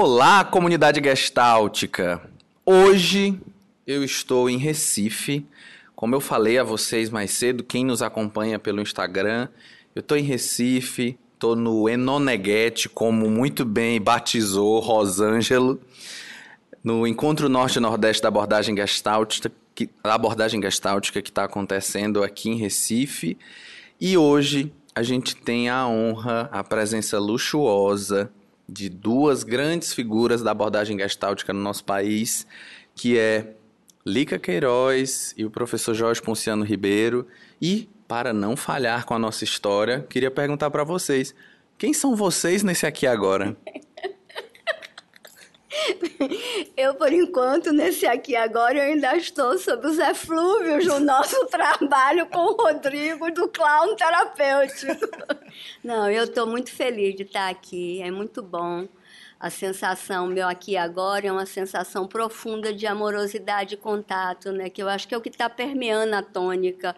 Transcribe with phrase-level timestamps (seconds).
[0.00, 2.22] Olá, comunidade gestáltica!
[2.64, 3.36] Hoje
[3.84, 5.44] eu estou em Recife.
[5.96, 9.48] Como eu falei a vocês mais cedo, quem nos acompanha pelo Instagram,
[9.96, 15.80] eu estou em Recife, estou no Enoneguete, como muito bem batizou Rosângelo,
[16.84, 23.36] no Encontro Norte-Nordeste da Abordagem Gestáltica, que, abordagem gestáltica que está acontecendo aqui em Recife.
[24.00, 28.30] E hoje a gente tem a honra, a presença luxuosa
[28.68, 32.46] de duas grandes figuras da abordagem gestáltica no nosso país,
[32.94, 33.54] que é
[34.04, 37.26] Lica Queiroz e o professor Jorge Ponciano Ribeiro.
[37.60, 41.34] E, para não falhar com a nossa história, queria perguntar para vocês:
[41.78, 43.56] quem são vocês nesse aqui agora?
[46.76, 52.26] Eu, por enquanto, nesse aqui agora, eu ainda estou sob os eflúvios do nosso trabalho
[52.26, 55.08] com o Rodrigo do Clown Terapêutico.
[55.82, 58.86] Não, eu estou muito feliz de estar aqui, é muito bom.
[59.40, 64.68] A sensação meu aqui agora é uma sensação profunda de amorosidade e contato, né?
[64.68, 66.94] Que eu acho que é o que está permeando a tônica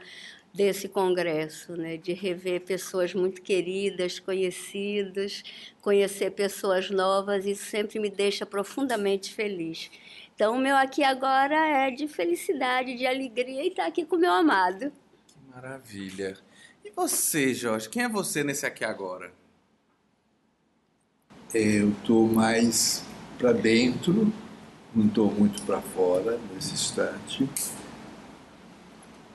[0.53, 5.43] desse congresso, né, de rever pessoas muito queridas, conhecidas,
[5.81, 9.91] conhecer pessoas novas, isso sempre me deixa profundamente feliz.
[10.35, 14.17] Então, o meu aqui agora é de felicidade, de alegria e estar tá aqui com
[14.17, 14.93] o meu amado.
[15.27, 16.37] Que maravilha.
[16.85, 19.33] E você, Jorge, quem é você nesse aqui agora?
[21.53, 23.05] Eu estou mais
[23.39, 24.33] para dentro,
[24.95, 27.49] não estou muito para fora nesse instante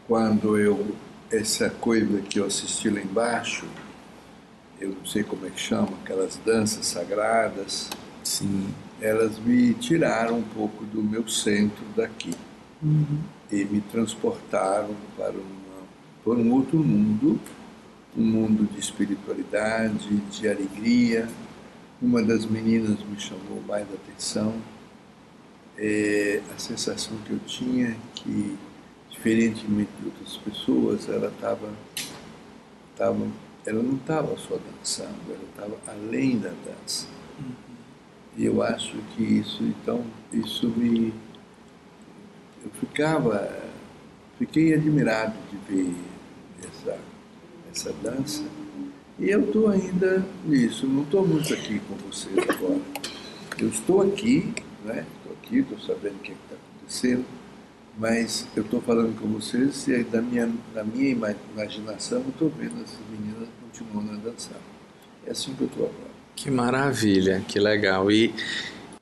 [0.07, 0.95] quando eu
[1.31, 3.65] essa coisa que eu assisti lá embaixo,
[4.79, 7.89] eu não sei como é que chama, aquelas danças sagradas,
[8.23, 8.67] sim,
[9.01, 12.31] elas me tiraram um pouco do meu centro daqui
[12.81, 13.19] uhum.
[13.51, 15.83] e me transportaram para, uma,
[16.23, 17.39] para um outro mundo,
[18.17, 21.27] um mundo de espiritualidade, de alegria.
[22.01, 24.53] Uma das meninas me chamou mais a atenção,
[25.77, 28.57] é a sensação que eu tinha que
[29.15, 31.69] diferentemente de outras pessoas, ela estava,
[32.95, 33.27] tava,
[33.65, 37.07] ela não estava só dançando, ela estava além da dança.
[37.39, 37.53] Uhum.
[38.37, 41.13] E eu acho que isso, então, isso me,
[42.63, 43.51] eu ficava,
[44.37, 45.95] fiquei admirado de ver
[46.59, 46.99] essa,
[47.71, 48.43] essa dança.
[49.17, 52.81] E eu estou ainda nisso, não estou muito aqui com vocês agora.
[53.57, 54.53] Eu estou aqui,
[54.83, 55.05] né?
[55.17, 57.25] Estou aqui, estou sabendo o que é está acontecendo
[57.97, 62.83] mas eu estou falando com vocês e da minha, da minha imaginação eu estou vendo
[62.83, 64.59] essas meninas continuando a dançar.
[65.25, 66.15] É assim que eu estou agora.
[66.35, 68.11] Que maravilha, que legal.
[68.11, 68.33] E,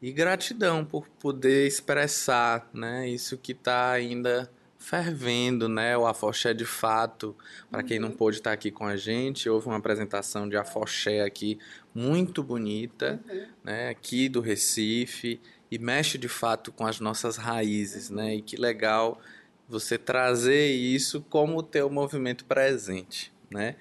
[0.02, 4.50] e gratidão por poder expressar né, isso que está ainda
[4.84, 5.98] fervendo, né?
[5.98, 7.36] O Afoxé de fato.
[7.72, 11.58] Para quem não pôde estar aqui com a gente, houve uma apresentação de Afoxé aqui
[11.96, 13.46] muito bonita, uhum.
[13.64, 13.90] né?
[13.90, 15.40] Aqui do Recife
[15.74, 18.36] e mexe de fato com as nossas raízes, né?
[18.36, 19.20] E que legal
[19.68, 23.76] você trazer isso como o teu movimento presente, né?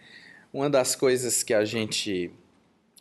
[0.51, 2.31] Uma das coisas que a gente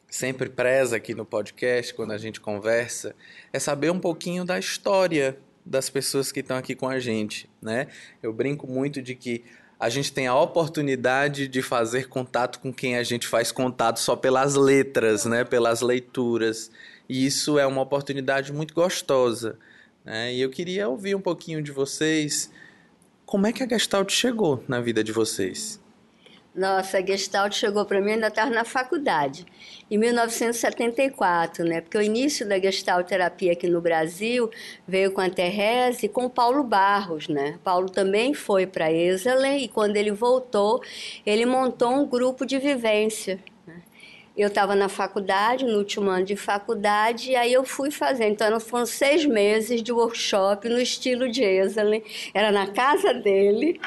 [0.09, 3.15] sempre preza aqui no podcast, quando a gente conversa,
[3.53, 7.87] é saber um pouquinho da história das pessoas que estão aqui com a gente, né?
[8.21, 9.45] Eu brinco muito de que
[9.79, 14.17] a gente tem a oportunidade de fazer contato com quem a gente faz contato só
[14.17, 15.45] pelas letras, né?
[15.45, 16.69] Pelas leituras.
[17.07, 19.57] E isso é uma oportunidade muito gostosa.
[20.03, 20.33] Né?
[20.33, 22.51] E eu queria ouvir um pouquinho de vocês.
[23.25, 25.81] Como é que a Gestalt chegou na vida de vocês?
[26.53, 29.45] Nossa, a Gestalt chegou para mim, ainda estava na faculdade,
[29.89, 31.79] em 1974, né?
[31.79, 34.51] Porque o início da Gestalt terapia aqui no Brasil
[34.85, 37.57] veio com a Terese e com o Paulo Barros, né?
[37.63, 40.83] Paulo também foi para Esalen e quando ele voltou,
[41.25, 43.39] ele montou um grupo de vivência
[44.35, 48.27] eu estava na faculdade, no último ano de faculdade, e aí eu fui fazer.
[48.27, 52.01] Então, foram seis meses de workshop no estilo de Esalen.
[52.33, 53.79] Era na casa dele.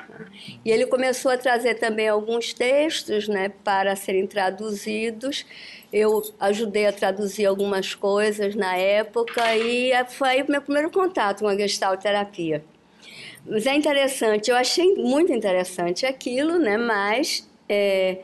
[0.62, 5.46] E ele começou a trazer também alguns textos né, para serem traduzidos.
[5.90, 11.48] Eu ajudei a traduzir algumas coisas na época e foi o meu primeiro contato com
[11.48, 12.62] a Gestalt terapia.
[13.46, 16.78] Mas é interessante, eu achei muito interessante aquilo, né?
[16.78, 18.18] mas é,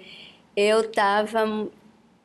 [0.57, 1.69] eu estava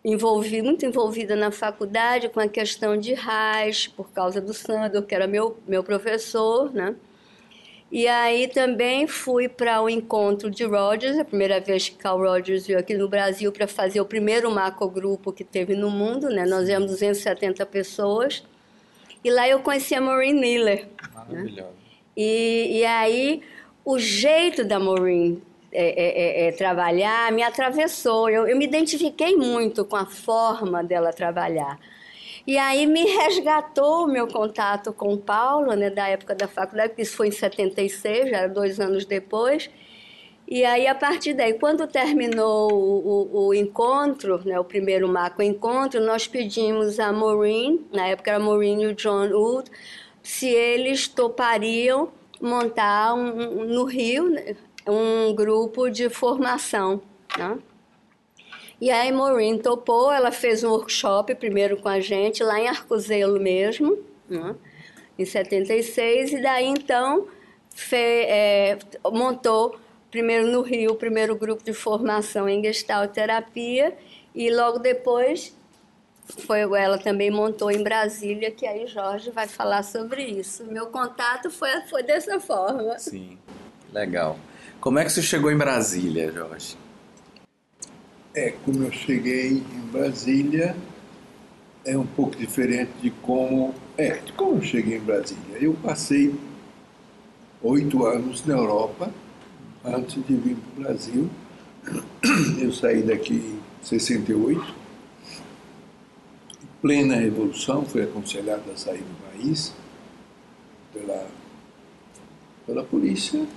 [0.06, 5.16] envolvi, muito envolvida na faculdade com a questão de Reich, por causa do Sandor, que
[5.16, 6.96] era meu, meu professor, né?
[7.92, 12.68] E aí também fui para o encontro de Rogers, a primeira vez que Carl Rogers
[12.68, 16.46] veio aqui no Brasil para fazer o primeiro macrogrupo que teve no mundo, né?
[16.46, 18.44] Nós éramos 270 pessoas.
[19.24, 20.88] E lá eu conheci a Maureen Miller.
[21.14, 21.70] Maravilhosa.
[21.70, 21.76] Né?
[22.16, 23.42] E, e aí
[23.84, 25.42] o jeito da Maureen
[25.76, 28.30] é, é, é, é, trabalhar me atravessou.
[28.30, 31.80] Eu, eu me identifiquei muito com a forma dela trabalhar.
[32.48, 36.90] E aí me resgatou o meu contato com o Paulo, né, da época da faculdade,
[36.90, 39.70] porque isso foi em 76, já era dois anos depois.
[40.48, 45.42] E aí, a partir daí, quando terminou o, o, o encontro, né, o primeiro macro
[45.42, 49.72] encontro, nós pedimos a Maureen, na época era Maureen e o John Wood,
[50.22, 54.56] se eles topariam montar um, um, no Rio né,
[54.88, 57.02] um grupo de formação.
[57.38, 57.58] Né?
[58.80, 63.40] E aí Maureen topou, ela fez um workshop primeiro com a gente, lá em Arcozelo
[63.40, 63.98] mesmo,
[64.30, 64.56] né?
[65.18, 67.28] em 76, e daí então
[67.74, 69.80] fe, é, montou
[70.12, 73.98] primeiro no Rio, o primeiro grupo de formação em Gestalt Terapia,
[74.34, 75.56] e logo depois
[76.26, 80.66] foi ela também montou em Brasília, que aí Jorge vai falar sobre isso.
[80.66, 82.98] Meu contato foi, foi dessa forma.
[82.98, 83.38] Sim,
[83.94, 84.38] legal.
[84.86, 86.78] Como é que você chegou em Brasília, Jorge?
[88.36, 90.78] É, como eu cheguei em Brasília,
[91.84, 93.74] é um pouco diferente de como.
[93.98, 95.58] É, de como eu cheguei em Brasília.
[95.60, 96.36] Eu passei
[97.64, 99.10] oito anos na Europa
[99.84, 101.30] antes de vir para o Brasil.
[102.62, 104.62] Eu saí daqui em 68,
[106.62, 109.74] em plena Revolução, fui aconselhado a sair do país
[110.94, 111.28] pela,
[112.68, 113.48] pela polícia.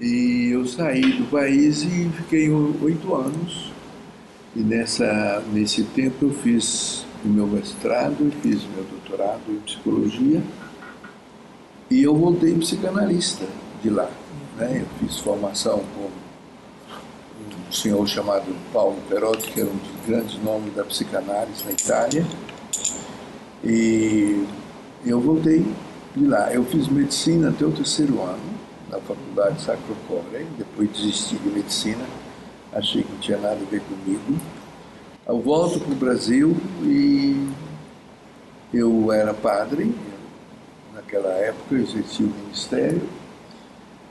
[0.00, 3.72] E eu saí do país e fiquei oito anos.
[4.54, 10.42] E nessa, nesse tempo eu fiz o meu mestrado, fiz meu doutorado em psicologia
[11.90, 13.46] e eu voltei psicanalista
[13.82, 14.10] de lá.
[14.56, 14.82] Né?
[14.82, 16.10] Eu fiz formação com
[17.68, 22.26] um senhor chamado Paulo Perotti, que era um dos grandes nomes da psicanálise na Itália.
[23.64, 24.44] E
[25.04, 25.66] eu voltei
[26.14, 26.52] de lá.
[26.52, 28.57] Eu fiz medicina até o terceiro ano,
[28.90, 32.04] na faculdade Sacro Core, depois desisti de medicina,
[32.72, 34.40] achei que não tinha nada a ver comigo.
[35.26, 37.48] Eu volto para o Brasil e
[38.72, 39.94] eu era padre,
[40.94, 43.02] naquela época eu exercia o ministério,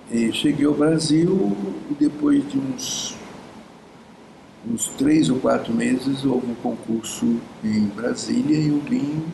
[0.10, 1.56] e cheguei ao Brasil
[1.92, 3.18] e depois de uns,
[4.66, 9.26] uns três ou quatro meses houve um concurso em Brasília e eu vim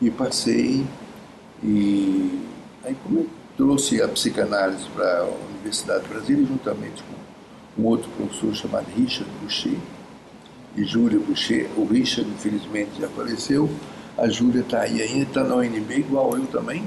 [0.00, 0.86] e passei
[1.62, 2.40] e
[2.84, 3.26] aí como
[3.58, 9.30] trouxe a psicanálise para a Universidade de Brasília juntamente com um outro professor chamado Richard
[9.42, 9.76] Boucher
[10.76, 13.68] e Júlia Boucher, o Richard infelizmente já faleceu,
[14.16, 16.84] a Júlia está aí ainda, está na UNB igual eu também,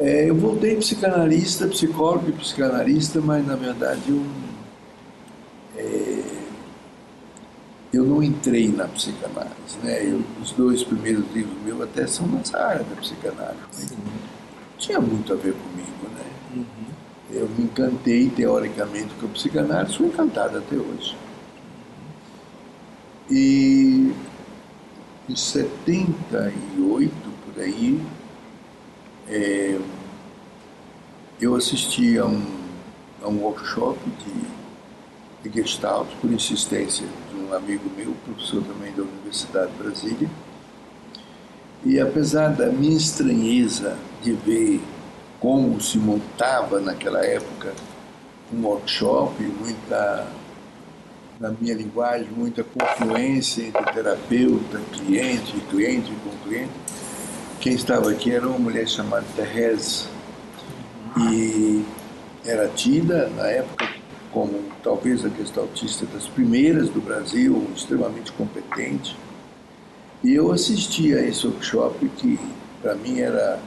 [0.00, 4.24] é, eu voltei psicanalista, psicólogo e psicanalista, mas na verdade eu,
[5.76, 6.22] é,
[7.92, 9.78] eu não entrei na psicanálise.
[9.84, 10.04] Né?
[10.04, 13.60] Eu, os dois primeiros livros meus até são nessa área da psicanálise.
[13.72, 14.31] Mas não
[14.82, 16.08] tinha muito a ver comigo.
[16.14, 16.24] Né?
[16.56, 16.66] Uhum.
[17.30, 21.16] Eu me encantei teoricamente com a psicanálise, sou encantado até hoje.
[23.30, 24.12] E
[25.28, 27.12] em 78,
[27.46, 28.02] por aí,
[29.28, 29.78] é,
[31.40, 32.42] eu assisti a um,
[33.22, 39.02] a um workshop de, de Gestalt por insistência de um amigo meu, professor também da
[39.04, 40.28] Universidade de Brasília.
[41.84, 44.80] E apesar da minha estranheza de ver
[45.40, 47.74] como se montava naquela época
[48.52, 50.26] um workshop, muita,
[51.40, 56.70] na minha linguagem, muita confluência entre terapeuta, cliente, cliente com cliente,
[57.60, 60.06] quem estava aqui era uma mulher chamada Therese
[61.16, 61.84] e
[62.44, 63.88] era tida na época
[64.32, 69.16] como talvez a gestaltista das primeiras do Brasil, extremamente competente.
[70.24, 72.38] E eu assisti a esse workshop que
[72.80, 73.60] para mim era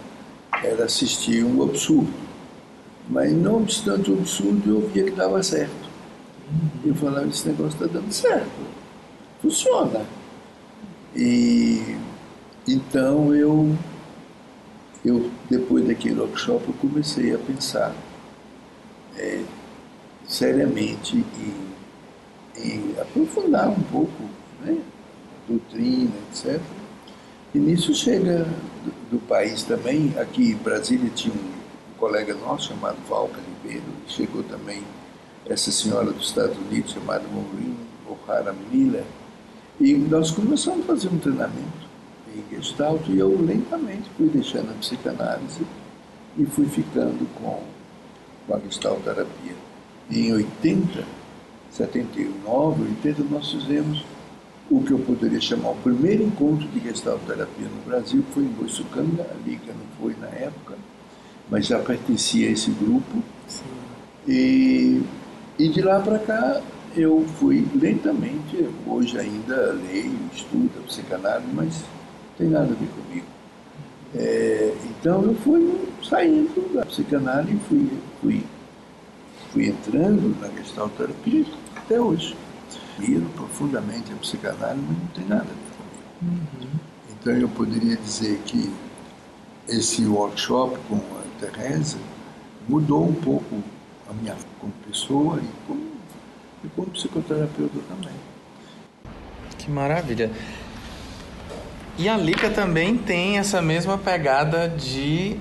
[0.64, 2.14] era assistir um absurdo.
[3.10, 5.90] Mas não obstante o absurdo, eu via que dava certo.
[6.84, 8.50] Eu falava, esse negócio está dando certo.
[9.42, 10.06] Funciona.
[11.16, 11.96] E
[12.68, 13.76] então eu,
[15.04, 17.96] eu depois daquele workshop, eu comecei a pensar
[19.18, 19.44] é,
[20.28, 21.24] seriamente
[22.58, 24.24] em, em, aprofundar um pouco
[24.64, 26.60] né, a doutrina, etc.
[27.54, 28.48] E nisso chega
[29.16, 34.84] do, país também, aqui em Brasília tinha um colega nosso chamado Valca Ribeiro, chegou também
[35.46, 39.06] essa senhora dos Estados Unidos chamada Maureen O'Hara Miller,
[39.80, 41.86] e nós começamos a fazer um treinamento
[42.36, 45.66] em Gestalt e eu lentamente fui deixando a psicanálise
[46.38, 47.62] e fui ficando com,
[48.48, 49.56] com a Gestalt terapia.
[50.10, 51.04] E em 80,
[51.72, 54.04] 79, 80, nós fizemos
[54.70, 58.48] o que eu poderia chamar o primeiro encontro de Gestalt terapia no Brasil, foi em
[58.48, 60.76] Boiçucanga, a Liga não foi na época,
[61.50, 63.24] mas já pertencia a esse grupo.
[64.28, 65.02] E,
[65.60, 66.62] e de lá para cá
[66.96, 72.88] eu fui lentamente, hoje ainda leio, estudo a psicanálise, mas não tem nada a ver
[72.88, 73.26] comigo.
[74.16, 77.90] É, então eu fui saindo da psicanálise, fui,
[78.22, 78.44] fui,
[79.52, 81.46] fui entrando na gestalterapia
[81.76, 82.36] até hoje.
[82.98, 85.56] Admiro profundamente a psicanálise, mas não tem nada a ver
[86.22, 86.48] comigo.
[86.62, 86.80] Uhum.
[87.12, 88.72] Então eu poderia dizer que
[89.68, 91.98] esse workshop com a Teresa
[92.68, 93.64] mudou um pouco
[94.10, 95.82] a minha como pessoa e como,
[96.64, 98.14] e como psicoterapeuta também.
[99.58, 100.32] Que maravilha.
[101.98, 105.38] E a Lica também tem essa mesma pegada de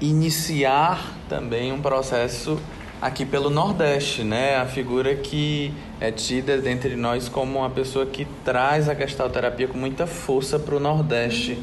[0.00, 2.58] iniciar também um processo
[3.00, 4.56] aqui pelo Nordeste, né?
[4.56, 9.78] A figura que é tida dentre nós como uma pessoa que traz a gestalterapia com
[9.78, 11.58] muita força para o Nordeste.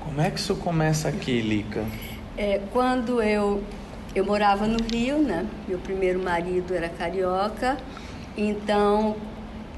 [0.00, 1.84] Como é que isso começa aqui, Lica?
[2.36, 3.62] É, quando eu
[4.14, 5.46] eu morava no Rio, né?
[5.66, 7.78] Meu primeiro marido era carioca,
[8.36, 9.16] então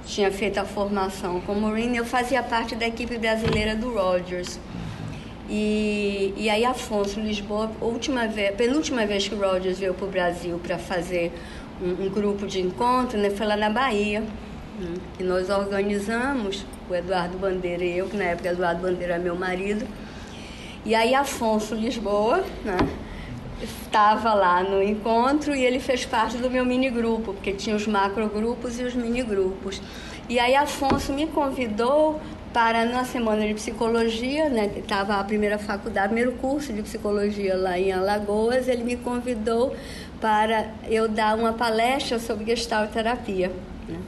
[0.05, 1.99] tinha feito a formação como Marine.
[1.99, 4.59] Eu fazia parte da equipe brasileira do Rogers.
[5.49, 10.11] E, e aí Afonso Lisboa, última vez, penúltima vez que o Rogers veio para o
[10.11, 11.33] Brasil para fazer
[11.83, 14.21] um, um, grupo de encontro, né, foi lá na Bahia.
[14.21, 19.23] Né, que nós organizamos, o Eduardo Bandeira e eu, que na época Eduardo Bandeira era
[19.23, 19.87] meu marido.
[20.85, 22.77] E aí Afonso Lisboa, né,
[23.63, 27.87] estava lá no encontro e ele fez parte do meu mini grupo, porque tinha os
[27.87, 29.81] macrogrupos e os mini grupos.
[30.29, 32.21] E aí Afonso me convidou
[32.55, 37.57] para na semana de psicologia, né, que estava a primeira faculdade, primeiro curso de psicologia
[37.57, 39.75] lá em Alagoas, ele me convidou
[40.21, 43.51] para eu dar uma palestra sobre gestalt terapia.
[43.89, 43.99] Né.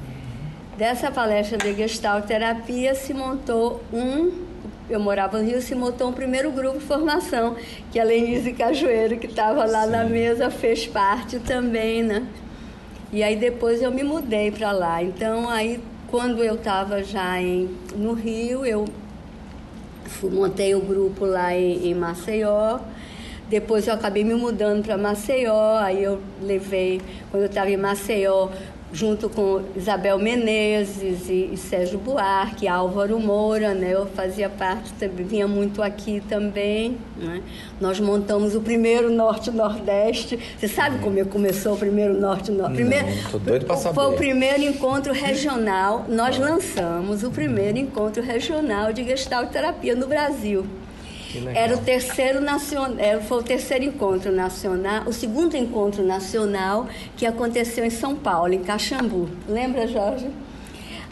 [0.79, 4.47] Dessa palestra de gestalt terapia se montou um
[4.89, 7.57] eu morava no Rio, se montou um primeiro grupo de formação,
[7.91, 9.91] que a Lenise Cajueiro, que estava lá Sim.
[9.91, 12.25] na mesa, fez parte também, né?
[13.13, 15.03] E aí depois eu me mudei para lá.
[15.03, 18.85] Então aí quando eu estava já em, no Rio, eu
[20.05, 22.79] fui, montei o grupo lá em, em Maceió.
[23.49, 28.49] Depois eu acabei me mudando para Maceió, aí eu levei, quando eu estava em Maceió,
[28.97, 33.93] junto com Isabel Menezes e, e, Sérgio Buarque, Álvaro Moura, né?
[33.93, 37.43] Eu fazia parte, vinha muito aqui também, né?
[37.79, 40.39] Nós montamos o primeiro Norte-Nordeste.
[40.59, 42.77] Você sabe como começou o primeiro Norte-Nordeste?
[42.77, 43.95] Primeiro, tô doido pra saber.
[43.95, 46.07] Foi o primeiro encontro regional.
[46.09, 50.65] Nós lançamos o primeiro encontro regional de Gestalt Terapia no Brasil.
[51.55, 57.85] Era o terceiro nacional, foi o terceiro encontro nacional, o segundo encontro nacional que aconteceu
[57.85, 59.29] em São Paulo, em Caxambu.
[59.49, 60.29] Lembra, Jorge?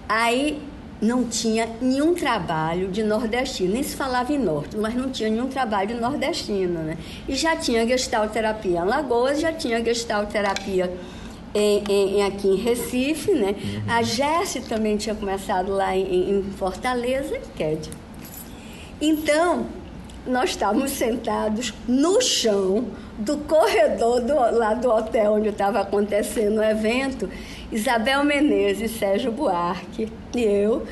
[0.09, 0.61] Aí
[1.01, 5.49] não tinha nenhum trabalho de nordestino, nem se falava em norte, mas não tinha nenhum
[5.49, 6.97] trabalho de nordestino, né?
[7.29, 10.91] E já tinha gestalterapia em Lagoas, já tinha gestalterapia
[11.55, 13.55] em, em, aqui em Recife, né?
[13.55, 13.83] Uhum.
[13.87, 17.91] A Jesse também tinha começado lá em, em Fortaleza, Ked.
[19.01, 19.67] Então,
[20.27, 22.87] nós estávamos sentados no chão
[23.19, 27.29] do corredor do, lá do hotel onde estava acontecendo o evento.
[27.71, 30.87] Isabel Menezes, Sérgio Buarque e eu.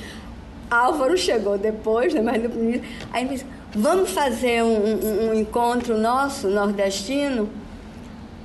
[0.71, 2.83] Álvaro chegou depois, né, mas no primeiro.
[3.13, 7.49] Aí disse, vamos fazer um, um, um encontro nosso, nordestino?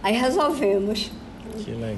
[0.04, 1.12] Aí resolvemos.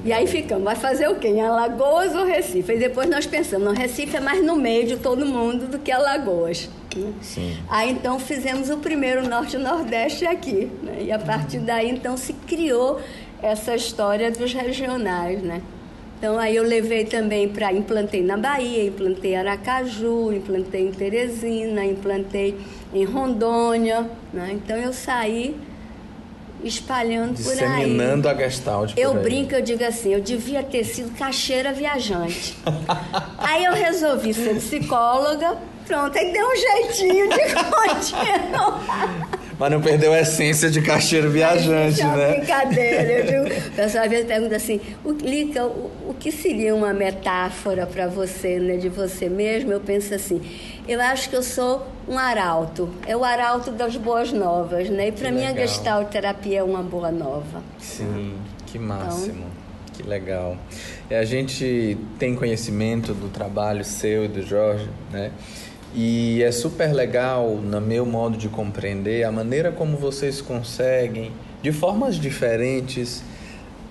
[0.06, 1.28] E aí ficamos, vai fazer o quê?
[1.28, 2.74] Em Alagoas ou Recife?
[2.74, 5.92] E depois nós pensamos, não, Recife é mais no meio de todo mundo do que
[5.92, 6.70] Alagoas.
[7.22, 7.58] Sim.
[7.70, 10.72] Aí então fizemos o primeiro Norte-Nordeste aqui.
[10.82, 11.04] Né?
[11.04, 13.00] E a partir daí então se criou
[13.42, 15.62] essa história dos regionais, né?
[16.18, 21.86] Então aí eu levei também para implantei na Bahia, implantei em Aracaju, implantei em Teresina,
[21.86, 22.58] implantei
[22.94, 24.50] em Rondônia, né?
[24.52, 25.56] Então eu saí
[26.64, 27.58] espalhando por aí.
[27.58, 29.24] Disseminando a Gestalt Eu aí.
[29.24, 32.58] brinco, eu digo assim, eu devia ter sido caixeira viajante.
[33.38, 35.58] aí eu resolvi ser psicóloga,
[35.90, 39.28] pronto, aí deu um jeitinho de continuar.
[39.58, 42.38] Mas não perdeu a essência de caixeiro viajante, é né?
[42.38, 43.12] brincadeira.
[43.12, 46.94] Eu digo, o pessoal às vezes pergunta assim, o, Lica, o, o que seria uma
[46.94, 49.74] metáfora para você, né, de você mesmo?
[49.74, 50.42] Eu penso assim,
[50.88, 52.90] eu acho que eu sou um arauto.
[53.06, 55.10] É o arauto das boas novas, né?
[55.10, 57.62] E para mim a gestalterapia é uma boa nova.
[57.80, 59.34] Sim, que máximo.
[59.34, 59.50] Então,
[59.94, 60.56] que legal.
[61.10, 65.32] E a gente tem conhecimento do trabalho seu e do Jorge, né?
[65.94, 71.32] E é super legal, no meu modo de compreender, a maneira como vocês conseguem,
[71.64, 73.24] de formas diferentes,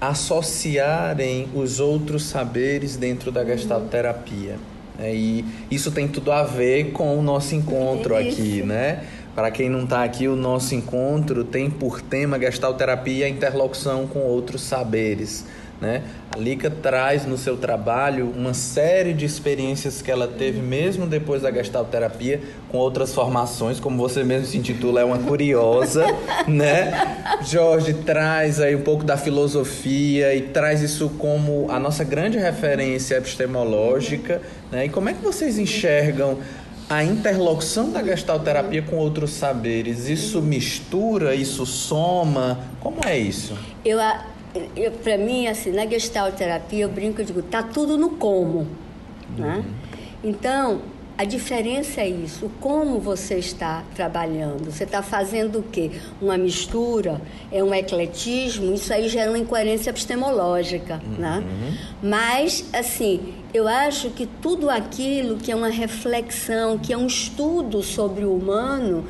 [0.01, 4.57] associarem os outros saberes dentro da gestalterapia.
[4.99, 9.05] É, e isso tem tudo a ver com o nosso encontro aqui, né?
[9.35, 14.21] Para quem não está aqui, o nosso encontro tem por tema gestalterapia e interlocução com
[14.21, 15.45] outros saberes.
[15.81, 16.03] Né?
[16.35, 21.43] A Lica traz no seu trabalho uma série de experiências que ela teve mesmo depois
[21.43, 26.05] da gestalterapia com outras formações, como você mesmo se intitula, é uma curiosa,
[26.49, 27.17] né?
[27.43, 33.15] Jorge traz aí um pouco da filosofia e traz isso como a nossa grande referência
[33.17, 34.43] epistemológica,
[34.73, 34.87] né?
[34.87, 36.39] E como é que vocês enxergam
[36.91, 40.09] a interlocução da gestalterapia com outros saberes?
[40.09, 42.59] Isso mistura, isso soma?
[42.81, 43.57] Como é isso?
[43.85, 44.01] Eu
[45.03, 48.67] para mim, assim, na gestalterapia, eu brinco, eu digo, tá tudo no como,
[49.37, 49.57] né?
[49.57, 49.63] uhum.
[49.63, 49.65] né?
[50.23, 50.81] Então,
[51.19, 54.71] a diferença é isso, o como você está trabalhando.
[54.71, 55.91] Você está fazendo o quê?
[56.23, 61.39] Uma mistura, é um ecletismo, isso aí gera uma incoerência epistemológica, né?
[61.39, 61.43] uhum.
[61.43, 61.79] né?
[62.01, 67.83] Mas, assim, eu acho que tudo aquilo que é uma reflexão, que é um estudo
[67.83, 69.05] sobre o humano,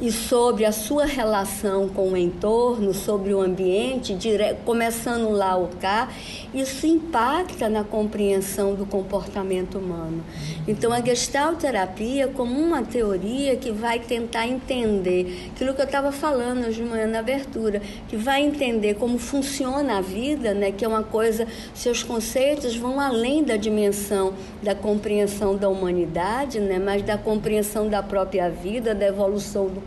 [0.00, 4.56] e sobre a sua relação com o entorno, sobre o ambiente, dire...
[4.64, 6.08] começando lá o cá,
[6.52, 10.22] isso impacta na compreensão do comportamento humano.
[10.66, 16.66] Então, a gestalterapia como uma teoria que vai tentar entender aquilo que eu estava falando
[16.66, 20.88] hoje de manhã na abertura, que vai entender como funciona a vida, né, que é
[20.88, 27.16] uma coisa, seus conceitos vão além da dimensão da compreensão da humanidade, né, mas da
[27.16, 29.80] compreensão da própria vida, da evolução do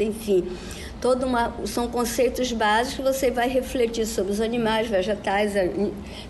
[0.00, 0.44] enfim
[1.04, 5.52] toda uma são conceitos básicos que você vai refletir sobre os animais, vegetais,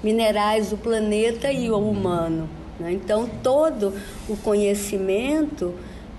[0.03, 2.49] minerais, o planeta e o humano.
[2.81, 2.91] Né?
[2.91, 3.95] Então todo
[4.29, 5.73] o conhecimento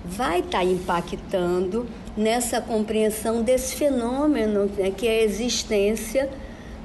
[0.05, 1.85] vai estar tá impactando
[2.15, 6.29] nessa compreensão desse fenômeno né, que é a existência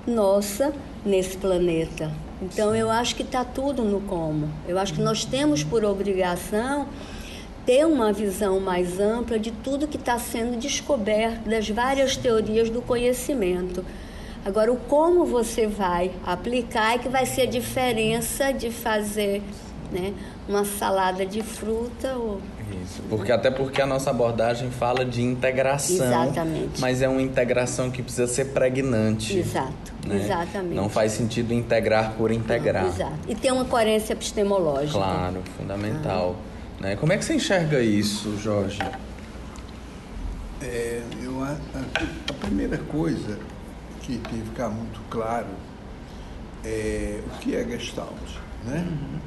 [0.05, 0.73] nossa
[1.07, 2.11] nesse planeta.
[2.43, 4.51] Então eu acho que está tudo no como.
[4.67, 6.89] Eu acho que nós temos por obrigação
[7.71, 12.83] ter uma visão mais ampla de tudo que está sendo descoberto, das várias teorias do
[12.83, 13.85] conhecimento.
[14.45, 19.41] Agora, o como você vai aplicar é que vai ser a diferença de fazer
[19.93, 20.13] né,
[20.49, 22.41] uma salada de fruta ou
[22.83, 26.81] isso, porque até porque a nossa abordagem fala de integração, exatamente.
[26.81, 29.39] mas é uma integração que precisa ser pregnante.
[29.39, 30.17] Exato, né?
[30.17, 30.75] exatamente.
[30.75, 32.85] Não faz sentido integrar por integrar.
[32.85, 33.19] Não, exato.
[33.29, 34.99] E ter uma coerência epistemológica.
[34.99, 36.35] Claro, fundamental.
[36.47, 36.50] Ah.
[36.81, 36.97] Né?
[36.97, 38.81] Como é que você enxerga isso, Jorge?
[40.63, 43.39] É, eu, a, a, primeira coisa
[44.01, 45.49] que tem que ficar muito claro
[46.65, 48.17] é o que é Gestalt.
[48.65, 48.89] Né?
[48.89, 49.21] Uhum.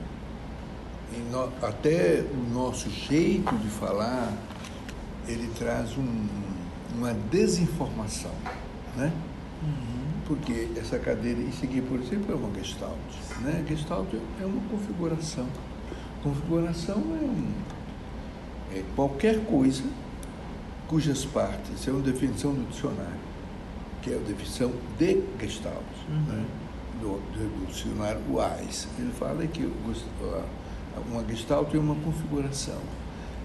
[1.31, 4.33] No, até o nosso jeito de falar,
[5.27, 6.27] ele traz um,
[6.95, 8.33] uma desinformação.
[8.97, 9.11] Né?
[9.61, 10.03] Uhum.
[10.25, 12.97] Porque essa cadeira, isso aqui, por exemplo, é uma Gestalt.
[13.41, 13.63] Né?
[13.67, 14.07] Gestalt
[14.41, 15.47] é uma configuração
[16.23, 17.51] Configuração é, um,
[18.71, 19.83] é qualquer coisa
[20.88, 23.19] cujas partes, é uma definição do dicionário,
[24.01, 25.75] que é a definição de Gestalt,
[26.07, 26.36] uhum.
[26.36, 26.45] né?
[27.01, 28.88] do, do, do dicionário Wise.
[28.97, 29.69] Ele fala que
[31.09, 32.79] uma Gestalt é uma configuração.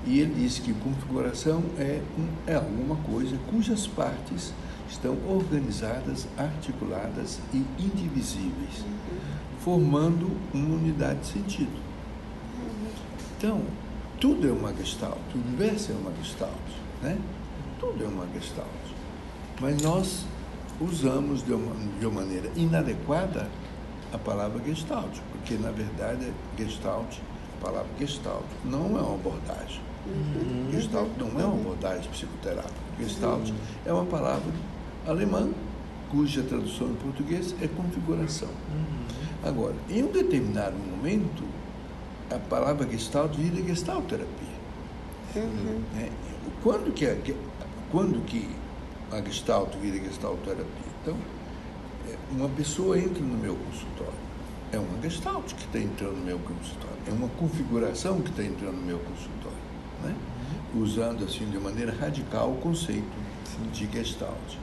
[0.07, 4.53] E ele diz que configuração é, um, é alguma coisa cujas partes
[4.89, 8.85] estão organizadas, articuladas e indivisíveis,
[9.61, 11.88] formando uma unidade de sentido.
[13.39, 13.63] Então,
[14.21, 16.53] tudo é uma gestalt, o universo é uma gestalt,
[17.01, 17.17] né?
[17.79, 18.67] Tudo é uma gestalt.
[19.61, 20.27] Mas nós
[20.81, 23.49] usamos de uma, de uma maneira inadequada
[24.13, 27.19] a palavra gestalt, porque na verdade gestalt,
[27.61, 29.81] a palavra gestalt não é uma abordagem.
[30.05, 30.73] Uhum.
[30.73, 32.75] Gestalt não é uma abordagem psicoterápica.
[32.99, 33.57] Gestalt uhum.
[33.87, 34.53] é uma palavra
[35.07, 35.49] alemã
[36.11, 38.49] cuja tradução em português é configuração.
[38.49, 39.49] Uhum.
[39.49, 41.45] Agora, em um determinado momento,
[42.31, 44.59] a palavra gestalt vira gestalterapia.
[45.37, 45.83] Uhum.
[45.99, 46.11] É,
[46.63, 47.35] quando, que,
[47.91, 48.49] quando que
[49.11, 50.67] a gestalt vira gestalterapia?
[51.03, 51.17] Então,
[52.09, 54.29] é, uma pessoa entra no meu consultório.
[54.73, 56.99] É uma gestalt que está entrando no meu consultório.
[57.07, 59.59] É uma configuração que está entrando no meu consultório.
[60.03, 60.15] Né?
[60.75, 60.83] Uhum.
[60.83, 63.07] Usando, assim, de maneira radical o conceito
[63.45, 63.71] Sim.
[63.73, 64.55] de gestalt.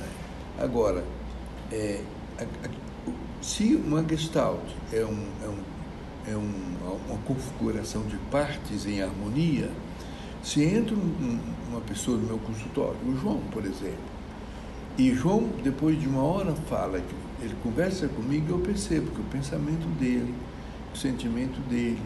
[0.00, 0.08] Né?
[0.58, 1.04] Agora,
[1.70, 2.02] é,
[2.38, 2.70] a, a,
[3.40, 5.73] se uma gestalt é um, é um
[6.26, 6.52] é um,
[7.08, 9.70] uma configuração de partes em harmonia,
[10.42, 11.38] se entra um,
[11.70, 14.14] uma pessoa no meu consultório, o João, por exemplo,
[14.96, 19.24] e João, depois de uma hora, fala, que ele conversa comigo, eu percebo que o
[19.24, 20.32] pensamento dele,
[20.94, 22.00] o sentimento dele,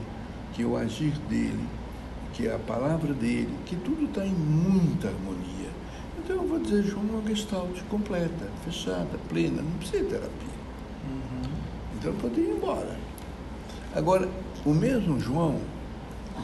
[0.54, 1.66] que o agir dele,
[2.32, 5.68] que a palavra dele, que tudo está em muita harmonia.
[6.18, 10.58] Então eu vou dizer, João, uma gestalt completa, fechada, plena, não precisa de terapia.
[11.04, 11.50] Uhum.
[11.94, 12.96] Então eu poderia ir embora.
[13.94, 14.28] Agora,
[14.64, 15.60] o mesmo João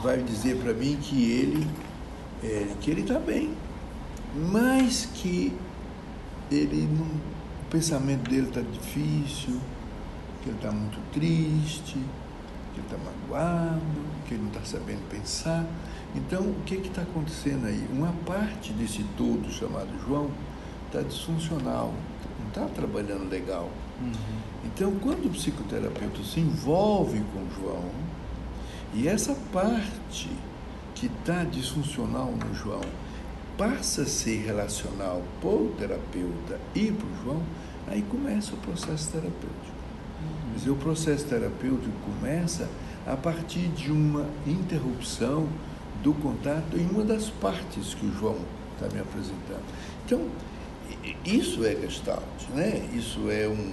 [0.03, 1.67] vai dizer para mim que ele
[2.43, 3.55] é, que ele está bem,
[4.35, 5.53] mas que
[6.51, 9.61] ele não, o pensamento dele está difícil,
[10.43, 13.81] que ele está muito triste, que ele está magoado,
[14.27, 15.65] que ele não está sabendo pensar.
[16.15, 17.89] Então, o que está acontecendo aí?
[17.91, 20.31] Uma parte desse todo chamado João
[20.87, 21.93] está disfuncional,
[22.41, 23.71] não está trabalhando legal.
[24.01, 24.13] Uhum.
[24.65, 27.91] Então, quando o psicoterapeuta se envolve com o João,
[28.95, 30.31] e essa parte
[30.95, 32.81] que está disfuncional no João
[33.59, 37.43] passa a ser relacional para o terapeuta e para o João,
[37.89, 39.49] aí começa o processo terapêutico.
[39.51, 40.51] Uhum.
[40.53, 42.69] Quer dizer, o processo terapêutico começa
[43.07, 45.49] a partir de uma interrupção
[46.03, 48.39] do contato em uma das partes que o João
[48.75, 49.63] está me apresentando.
[50.05, 50.27] Então,
[51.25, 52.23] isso é gestalt,
[52.55, 52.89] né?
[52.95, 53.73] Isso é um,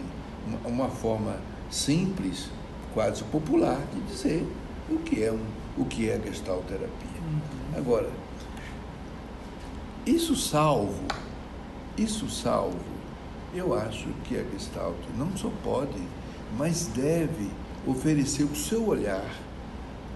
[0.66, 1.38] uma, forma
[1.70, 2.50] simples,
[2.94, 4.48] quase popular, de dizer
[4.90, 5.46] o que é, um,
[5.78, 6.90] o que é a gestalt terapia.
[7.22, 7.78] Uhum.
[7.78, 8.10] Agora,
[10.06, 11.04] isso salvo,
[11.98, 12.80] isso salvo,
[13.54, 16.02] eu acho que a gestalt não só pode,
[16.58, 17.50] mas deve
[17.86, 19.26] oferecer o seu olhar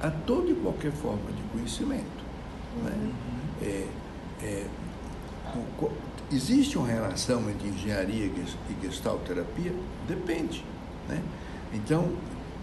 [0.01, 2.25] a toda e qualquer forma de conhecimento.
[2.83, 2.91] Né?
[2.91, 3.11] Uhum.
[3.61, 3.87] É,
[4.43, 4.84] é, o,
[6.31, 9.73] existe uma relação entre engenharia e gestalterapia?
[10.07, 10.63] Depende.
[11.07, 11.21] Né?
[11.73, 12.11] Então,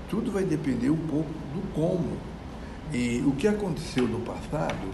[0.08, 2.16] tudo vai depender um pouco do como.
[2.92, 4.88] E o que aconteceu no passado,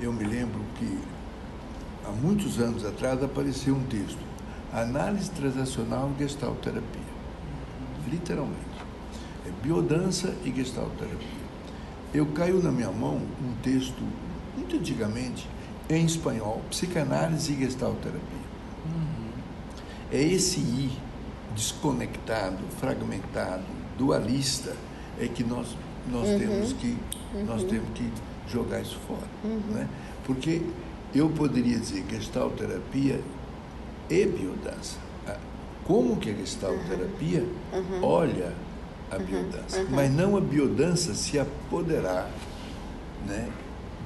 [0.00, 0.98] eu me lembro que
[2.06, 4.18] há muitos anos atrás apareceu um texto,
[4.72, 7.14] Análise Transacional e Gestalterapia.
[8.10, 8.74] Literalmente.
[9.46, 11.44] É biodança e gestalterapia
[12.14, 14.00] eu caiu na minha mão um texto,
[14.56, 15.48] muito antigamente,
[15.88, 18.44] em espanhol, Psicanálise e Gestalterapia.
[18.86, 19.30] Uhum.
[20.12, 20.90] É esse I
[21.54, 23.64] desconectado, fragmentado,
[23.96, 24.74] dualista,
[25.20, 25.76] é que nós,
[26.10, 26.38] nós, uhum.
[26.38, 26.96] temos, que,
[27.34, 27.44] uhum.
[27.44, 28.10] nós temos que
[28.48, 29.26] jogar isso fora.
[29.44, 29.60] Uhum.
[29.70, 29.88] Né?
[30.26, 30.62] Porque
[31.14, 33.20] eu poderia dizer gestalterapia
[34.10, 34.98] e biodança.
[35.26, 35.38] Ah,
[35.84, 37.78] como que a gestalterapia uhum.
[37.78, 38.04] uhum.
[38.04, 38.52] olha
[39.10, 39.80] a uhum, biodança.
[39.80, 39.88] Uhum.
[39.90, 42.28] Mas não a biodança se apoderar
[43.26, 43.48] né,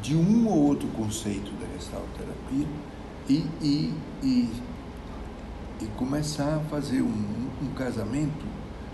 [0.03, 2.67] de um ou outro conceito da gestalterapia
[3.29, 4.51] e, e, e,
[5.81, 8.47] e começar a fazer um, um, casamento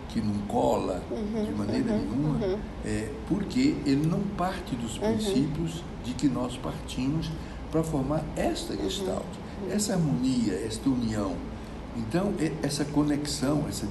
[0.08, 2.58] que não cola uhum, de maneira uhum, nenhuma, uhum.
[2.84, 5.12] é, porque ele não parte dos uhum.
[5.12, 7.30] princípios de que nós partimos
[7.70, 9.26] para formar esta gestalt,
[9.70, 11.34] essa harmonia, esta união.
[11.96, 13.86] Então, essa conexão, essa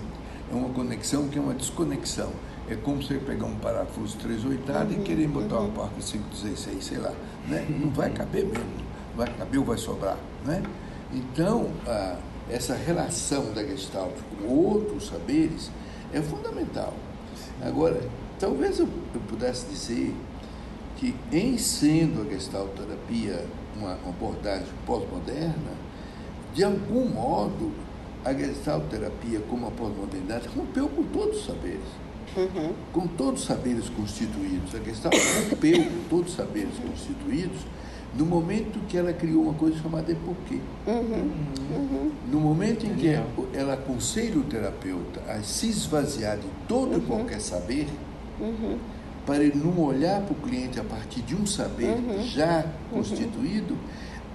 [0.52, 2.32] é uma conexão que é uma desconexão.
[2.70, 6.98] É como você pegar um parafuso 3 oitavos e querer botar uma porca 516, sei
[6.98, 7.12] lá.
[7.48, 7.66] Né?
[7.70, 8.84] Não vai caber mesmo.
[9.16, 10.18] Vai caber ou vai sobrar.
[10.46, 10.64] Né?
[11.14, 12.18] Então, ah,
[12.50, 15.70] essa relação da Gestalt com outros saberes
[16.14, 16.94] é fundamental.
[17.62, 18.02] Agora,
[18.40, 20.16] talvez eu, eu pudesse dizer
[20.98, 23.46] que, em sendo a Gestalt terapia
[23.76, 25.72] uma, abordagem pós-moderna,
[26.54, 27.72] de algum modo
[28.24, 31.82] a gestalterapia como a pós-modernidade rompeu com todos os saberes.
[32.36, 32.74] Uhum.
[32.92, 34.74] Com todos os saberes constituídos.
[34.76, 35.16] A Gestalt
[35.50, 37.62] rompeu com todos os saberes constituídos
[38.16, 40.60] no momento que ela criou uma coisa chamada epoquê.
[40.86, 41.32] Uhum.
[41.72, 42.12] Uhum.
[42.32, 43.08] No momento em que
[43.54, 47.06] ela aconselha o terapeuta a se esvaziar de todo e uhum.
[47.06, 47.88] qualquer saber,
[48.40, 48.78] uhum.
[49.26, 52.24] para ele não olhar para o cliente a partir de um saber uhum.
[52.24, 53.78] já constituído,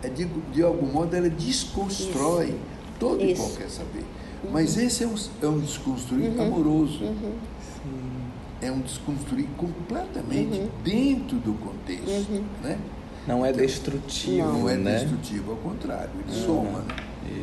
[0.02, 2.58] é de, de algum modo ela desconstrói Isso
[2.98, 3.32] todo Isso.
[3.32, 4.04] e qualquer saber.
[4.52, 6.42] Mas esse é um, é um desconstruir uhum.
[6.42, 7.04] amoroso.
[8.68, 8.74] Uhum.
[8.74, 10.70] É um desconstruir completamente uhum.
[10.82, 12.30] dentro do contexto.
[12.30, 12.44] Uhum.
[12.62, 12.78] Né?
[13.26, 14.38] Não é destrutivo.
[14.38, 14.98] Não, não é né?
[14.98, 16.80] destrutivo, ao contrário, ele soma.
[16.80, 16.96] Né?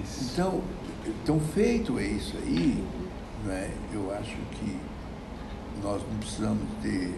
[0.03, 0.31] Isso.
[0.33, 0.61] Então,
[1.05, 2.83] então, feito é isso aí,
[3.45, 4.77] né, eu acho que
[5.83, 7.13] nós não precisamos ter,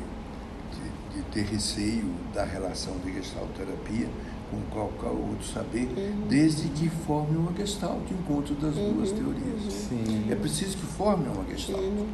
[0.74, 4.10] de, de ter receio da relação de gestalterapia
[4.49, 6.27] com qualquer outro saber, uhum.
[6.27, 8.93] desde que forme uma gestalt, o encontro das uhum.
[8.93, 9.89] duas teorias.
[9.91, 10.31] Uhum.
[10.31, 11.83] É preciso que forme uma gestalt.
[11.83, 12.07] Uhum.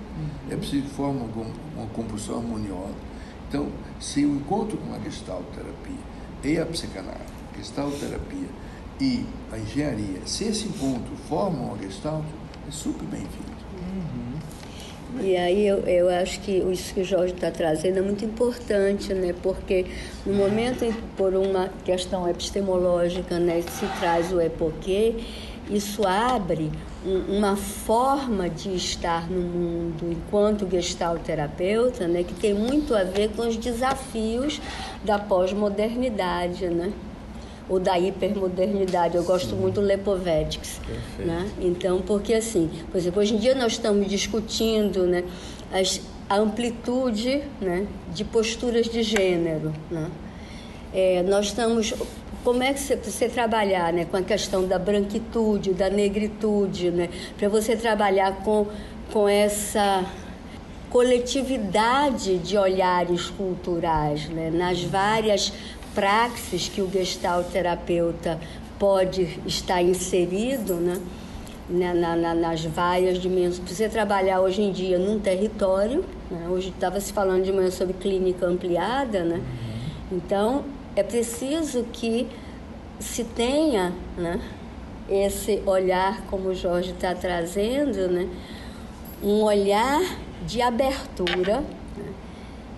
[0.50, 2.96] É preciso que forme uma, uma compulsão harmoniosa.
[3.48, 3.68] Então,
[4.00, 6.04] se o encontro com a gestalt terapia
[6.44, 7.24] e a psicanálise,
[7.56, 8.48] gestalt terapia
[9.00, 12.26] e a engenharia, se esse encontro forma uma gestalt,
[12.68, 13.53] é super bem-vindo.
[15.22, 19.14] E aí eu, eu acho que isso que o Jorge está trazendo é muito importante,
[19.14, 19.34] né?
[19.42, 19.86] porque
[20.26, 25.16] no momento em que, por uma questão epistemológica, né, se traz o epoquê,
[25.70, 26.72] isso abre
[27.06, 33.30] um, uma forma de estar no mundo enquanto gestalterapeuta, né, que tem muito a ver
[33.30, 34.60] com os desafios
[35.04, 36.92] da pós-modernidade, né?
[37.74, 39.18] Ou da hipermodernidade.
[39.18, 39.56] Eu gosto Sim.
[39.56, 40.80] muito do Lepovetics.
[41.18, 41.50] Né?
[41.60, 45.24] Então, porque assim, por exemplo, hoje em dia nós estamos discutindo né,
[45.72, 49.74] as, a amplitude né, de posturas de gênero.
[49.90, 50.10] Né?
[50.94, 51.94] É, nós estamos.
[52.44, 57.10] Como é que você, você trabalhar né, com a questão da branquitude, da negritude, né,
[57.38, 58.68] para você trabalhar com,
[59.12, 60.06] com essa
[60.92, 64.52] coletividade de olhares culturais, né?
[64.52, 65.52] nas várias
[65.94, 68.40] praxis que o gestalt terapeuta
[68.78, 71.00] pode estar inserido, né?
[71.70, 73.70] Na, na, nas várias dimensões.
[73.70, 76.48] Você trabalhar hoje em dia num território, né?
[76.50, 79.38] hoje estava se falando de manhã sobre clínica ampliada, né?
[79.38, 80.18] Uhum.
[80.18, 82.28] Então é preciso que
[83.00, 84.42] se tenha, né?
[85.10, 88.28] Esse olhar, como o Jorge está trazendo, né?
[89.24, 90.02] Um olhar
[90.46, 91.64] de abertura?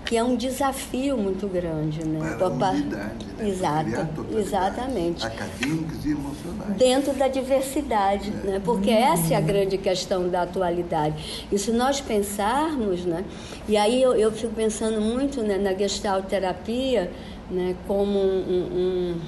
[0.05, 2.35] Que é um desafio muito grande, né?
[2.37, 3.47] Para a unidade, né?
[3.47, 5.25] Exato, exatamente.
[5.25, 6.77] Acadêmicos e emocionais.
[6.77, 8.51] Dentro da diversidade, é.
[8.51, 8.61] né?
[8.63, 9.13] Porque uhum.
[9.13, 11.47] essa é a grande questão da atualidade.
[11.51, 13.25] E se nós pensarmos, né?
[13.67, 17.11] E aí eu, eu fico pensando muito né, na gestalterapia,
[17.49, 17.75] né?
[17.87, 19.21] Como um, um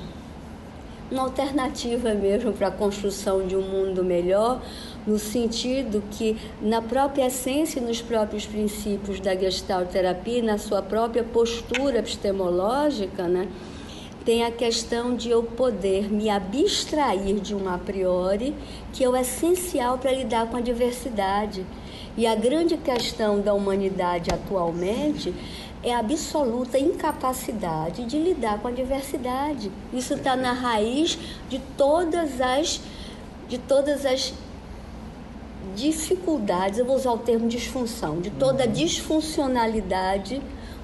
[1.10, 4.62] uma alternativa mesmo para a construção de um mundo melhor,
[5.08, 11.24] no sentido que na própria essência e nos próprios princípios da gestalterapia, na sua própria
[11.24, 13.48] postura epistemológica, né,
[14.26, 18.54] tem a questão de eu poder me abstrair de um a priori,
[18.92, 21.66] que é o essencial para lidar com a diversidade.
[22.18, 25.34] E a grande questão da humanidade atualmente
[25.82, 29.72] é a absoluta incapacidade de lidar com a diversidade.
[29.94, 31.18] Isso está na raiz
[31.48, 32.82] de todas as
[33.48, 34.34] de todas as
[35.78, 38.74] dificuldades, eu vou usar o termo disfunção, de toda a uhum.
[38.74, 40.42] disfuncionalidade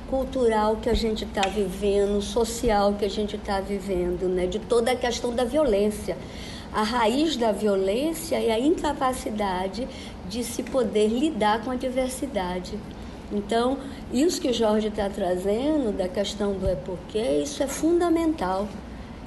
[0.08, 4.46] cultural que a gente está vivendo, social que a gente está vivendo, né?
[4.46, 6.16] de toda a questão da violência.
[6.72, 9.88] A raiz da violência é a incapacidade
[10.30, 12.78] de se poder lidar com a diversidade.
[13.32, 13.80] Então,
[14.12, 18.68] isso que o Jorge está trazendo da questão do é porque, isso é fundamental.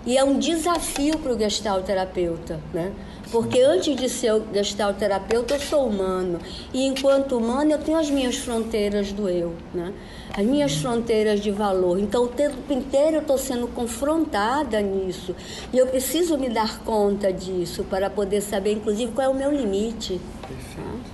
[0.05, 2.93] E é um desafio para o gestalterapeuta, né?
[3.31, 6.39] Porque antes de ser gestalterapeuta, eu sou humano.
[6.73, 9.93] E enquanto humano, eu tenho as minhas fronteiras do eu, né?
[10.37, 11.99] As minhas fronteiras de valor.
[11.99, 15.35] Então, o tempo inteiro eu estou sendo confrontada nisso.
[15.73, 19.51] E eu preciso me dar conta disso para poder saber, inclusive, qual é o meu
[19.51, 20.21] limite.
[20.47, 21.11] Perfeito.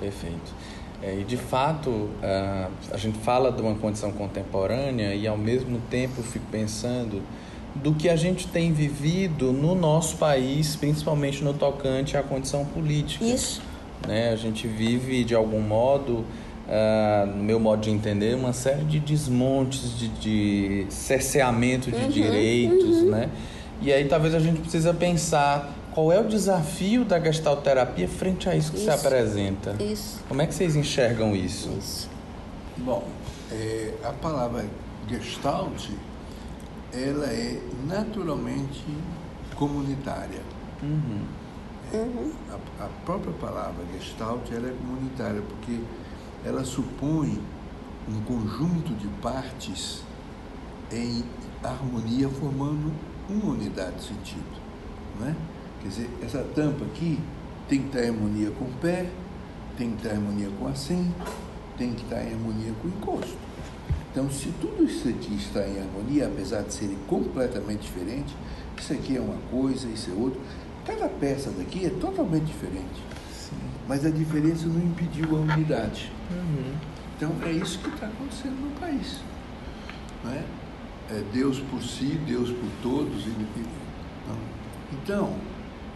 [0.00, 0.54] Perfeito.
[1.02, 2.08] É, e de fato,
[2.90, 7.22] a gente fala de uma condição contemporânea e ao mesmo tempo fico pensando
[7.74, 13.24] do que a gente tem vivido no nosso país, principalmente no tocante à condição política.
[13.24, 13.60] Isso.
[14.06, 14.30] Né?
[14.30, 16.24] A gente vive, de algum modo,
[16.68, 22.08] uh, no meu modo de entender, uma série de desmontes, de, de cerceamento de uhum,
[22.08, 23.10] direitos, uhum.
[23.10, 23.30] né?
[23.82, 28.54] E aí talvez a gente precisa pensar qual é o desafio da gestalterapia frente a
[28.54, 29.76] isso que isso, se apresenta.
[29.82, 30.20] Isso.
[30.28, 31.70] Como é que vocês enxergam isso?
[31.78, 32.08] Isso.
[32.76, 33.04] Bom,
[33.52, 34.64] é, a palavra
[35.08, 35.88] gestalt
[36.94, 38.84] ela é naturalmente
[39.56, 40.40] comunitária.
[40.82, 41.22] Uhum.
[41.92, 42.32] Uhum.
[42.50, 45.80] A, a, própria palavra gestalt ela é comunitária porque
[46.44, 47.40] ela supõe
[48.08, 50.02] um conjunto de partes
[50.92, 51.24] em
[51.62, 52.92] harmonia formando
[53.28, 54.60] uma unidade de sentido,
[55.18, 55.34] né?
[55.80, 57.18] Quer dizer, essa tampa aqui
[57.68, 59.10] tem que estar em harmonia com o pé,
[59.76, 61.32] tem que estar em harmonia com o assento,
[61.76, 63.36] tem que estar em harmonia com o encosto.
[64.14, 68.32] Então, se tudo isso aqui está em harmonia, apesar de serem completamente diferentes,
[68.78, 70.40] isso aqui é uma coisa, isso é outra,
[70.86, 73.02] cada peça daqui é totalmente diferente.
[73.32, 73.56] Sim.
[73.88, 76.12] Mas a diferença não impediu a unidade.
[76.30, 76.74] Uhum.
[77.16, 79.18] Então, é isso que está acontecendo no país.
[80.22, 80.44] Não é?
[81.10, 83.24] é Deus por si, Deus por todos.
[84.92, 85.34] Então,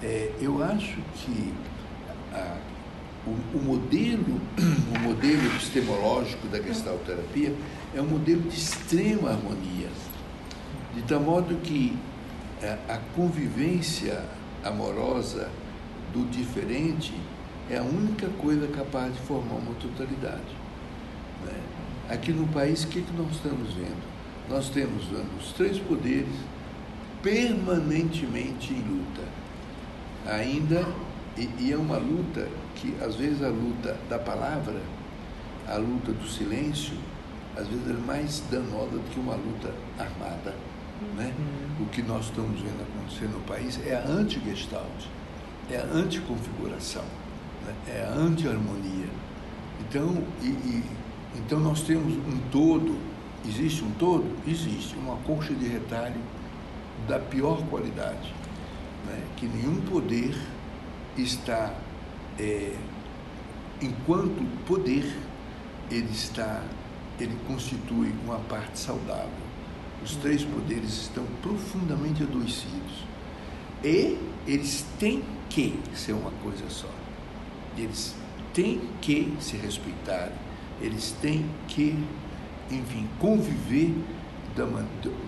[0.03, 1.55] é, eu acho que
[2.35, 2.59] a,
[3.29, 4.41] o, o, modelo,
[4.95, 7.55] o modelo epistemológico da gestalterapia
[7.95, 9.89] é um modelo de extrema harmonia,
[10.95, 11.97] de tal modo que
[12.63, 14.25] a, é, a convivência
[14.65, 15.49] amorosa
[16.13, 17.15] do diferente
[17.71, 20.57] é a única coisa capaz de formar uma totalidade.
[21.45, 21.53] Né?
[22.09, 24.03] Aqui no país, o que, que nós estamos vendo?
[24.49, 25.05] Nós temos
[25.39, 26.35] os três poderes
[27.23, 29.23] permanentemente em luta.
[30.27, 30.87] Ainda,
[31.39, 34.81] e, e é uma luta que, às vezes, a luta da palavra,
[35.69, 36.95] a luta do silêncio,
[37.57, 40.55] às vezes é mais danosa do que uma luta armada.
[41.17, 41.33] Né?
[41.39, 41.85] Uhum.
[41.85, 45.07] O que nós estamos vendo acontecer no país é a anti-gestalt,
[45.71, 47.05] é a anticonfiguração,
[47.65, 47.75] né?
[47.87, 49.09] é a anti-harmonia.
[49.81, 50.85] Então, e, e,
[51.37, 52.99] então nós temos um todo,
[53.47, 54.27] existe um todo?
[54.47, 56.21] Existe, uma colcha de retalho
[57.07, 58.35] da pior qualidade,
[59.07, 59.23] né?
[59.37, 60.35] que nenhum poder
[61.23, 61.75] está,
[62.39, 62.75] é,
[63.81, 65.17] enquanto poder,
[65.91, 66.63] ele está
[67.21, 69.49] ele constitui uma parte saudável.
[70.03, 73.05] Os três poderes estão profundamente adoecidos.
[73.83, 76.91] E eles têm que ser uma coisa só.
[77.77, 78.15] Eles
[78.55, 80.35] têm que se respeitarem,
[80.81, 81.99] eles têm que,
[82.71, 83.93] enfim, conviver
[84.57, 84.65] da,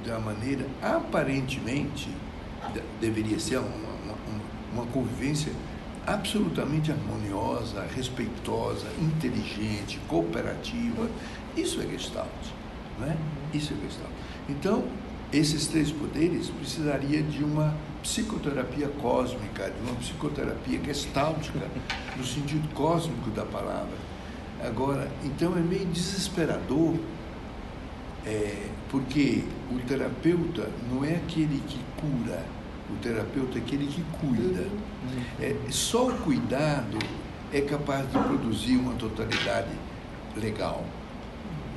[0.05, 2.09] da maneira aparentemente
[3.01, 4.17] deveria ser uma, uma,
[4.73, 5.53] uma convivência
[6.13, 11.09] absolutamente harmoniosa, respeitosa, inteligente, cooperativa.
[11.57, 12.29] Isso é Gestalt,
[12.99, 13.17] não é?
[13.55, 14.11] Isso é Gestalt.
[14.49, 14.85] Então,
[15.33, 21.69] esses três poderes precisaria de uma psicoterapia cósmica, de uma psicoterapia gestáltica,
[22.17, 23.97] no sentido cósmico da palavra.
[24.65, 26.97] Agora, então é meio desesperador,
[28.27, 32.45] é, porque o terapeuta não é aquele que cura,
[32.93, 34.67] o terapeuta é aquele que cuida.
[35.41, 36.99] É, só o cuidado
[37.53, 39.71] é capaz de produzir uma totalidade
[40.37, 40.85] legal.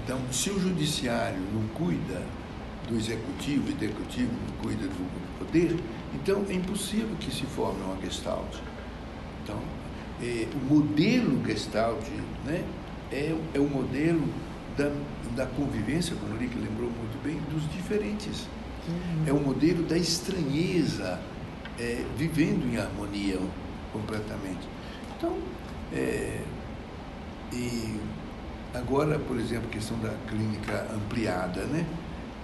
[0.03, 2.21] Então, se o judiciário não cuida
[2.87, 5.79] do executivo, o executivo não cuida do poder,
[6.13, 8.55] então é impossível que se forme uma gestalt.
[9.43, 9.57] Então,
[10.21, 12.05] é, o modelo gestalt
[12.45, 12.63] né,
[13.11, 14.27] é, é o modelo
[14.77, 14.91] da,
[15.35, 18.47] da convivência, como o Rick lembrou muito bem, dos diferentes.
[18.87, 19.23] Uhum.
[19.27, 21.19] É o modelo da estranheza,
[21.79, 23.39] é, vivendo em harmonia
[23.91, 24.67] completamente.
[25.17, 25.37] Então,
[25.93, 26.41] é,
[27.51, 27.99] e
[28.73, 31.85] agora, por exemplo, a questão da clínica ampliada, né?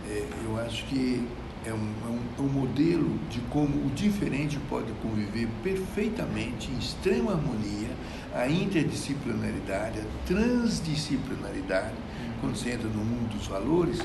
[0.08, 1.28] É, eu acho que
[1.65, 6.78] é um, é um, é um, modelo de como o diferente pode conviver perfeitamente, em
[6.78, 7.89] extrema harmonia,
[8.34, 11.95] a interdisciplinaridade, a transdisciplinaridade,
[12.39, 13.99] quando você entra no mundo dos valores.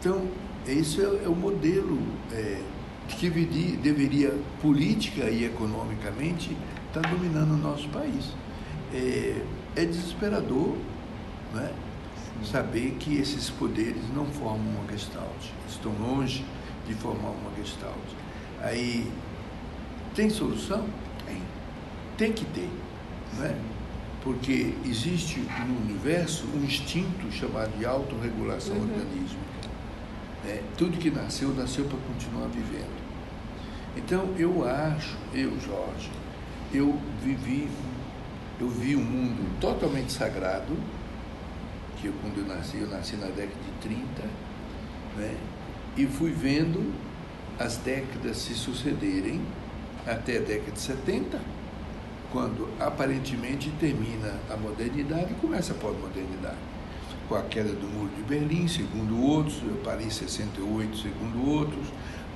[0.00, 0.26] Então,
[0.66, 1.98] esse é, é o modelo
[2.32, 2.60] é,
[3.08, 6.56] que deveria, política e economicamente,
[6.88, 8.32] estar tá dominando o nosso país.
[8.92, 9.42] É,
[9.76, 10.76] é desesperador
[11.52, 11.72] né,
[12.44, 16.44] saber que esses poderes não formam uma gestalt, estão longe
[16.86, 17.94] de formar uma gestalt.
[18.62, 19.10] Aí,
[20.14, 20.86] tem solução?
[21.26, 21.42] Tem.
[22.16, 22.70] Tem que ter.
[23.38, 23.58] Né?
[24.22, 28.82] Porque existe no universo um instinto chamado de autorregulação uhum.
[28.82, 29.36] orgânica.
[30.44, 30.62] Né?
[30.76, 33.02] Tudo que nasceu, nasceu para continuar vivendo.
[33.96, 36.10] Então, eu acho, eu, Jorge,
[36.72, 37.68] eu vivi,
[38.60, 40.76] eu vi um mundo totalmente sagrado,
[42.00, 44.04] que eu, quando eu nasci, eu nasci na década de 30,
[45.16, 45.36] né?
[45.96, 46.92] e fui vendo
[47.58, 49.40] as décadas se sucederem
[50.06, 51.40] até a década de 70,
[52.32, 56.73] quando aparentemente termina a modernidade e começa a pós-modernidade
[57.28, 61.86] com a queda do Muro de Berlim, segundo outros, Paris 68, segundo outros,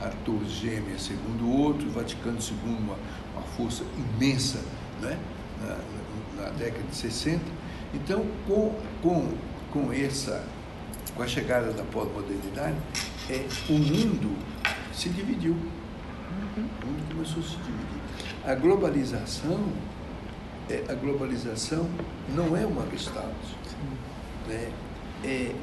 [0.00, 2.96] a Torre Gêmea, segundo outros, Vaticano II, uma,
[3.34, 4.60] uma força imensa
[5.00, 5.18] né?
[5.60, 7.40] na, na, década de 60.
[7.92, 9.32] Então, com, com,
[9.72, 10.44] com essa,
[11.14, 12.76] com a chegada da pós-modernidade,
[13.28, 14.36] é, o mundo
[14.92, 15.52] se dividiu.
[15.52, 17.98] O mundo começou a se dividir.
[18.44, 19.72] A globalização,
[20.70, 21.88] é, a globalização
[22.34, 23.57] não é uma gestalt
[24.48, 24.72] né,
[25.24, 25.54] é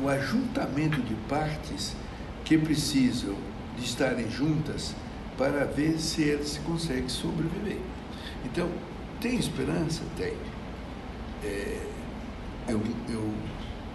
[0.00, 1.96] o ajuntamento de partes
[2.44, 3.34] que precisam
[3.76, 4.94] de estarem juntas
[5.36, 7.78] para ver se elas se conseguem sobreviver.
[8.44, 8.68] Então,
[9.20, 10.02] tem esperança?
[10.16, 10.34] Tem.
[11.44, 11.80] É,
[12.68, 13.32] eu, eu,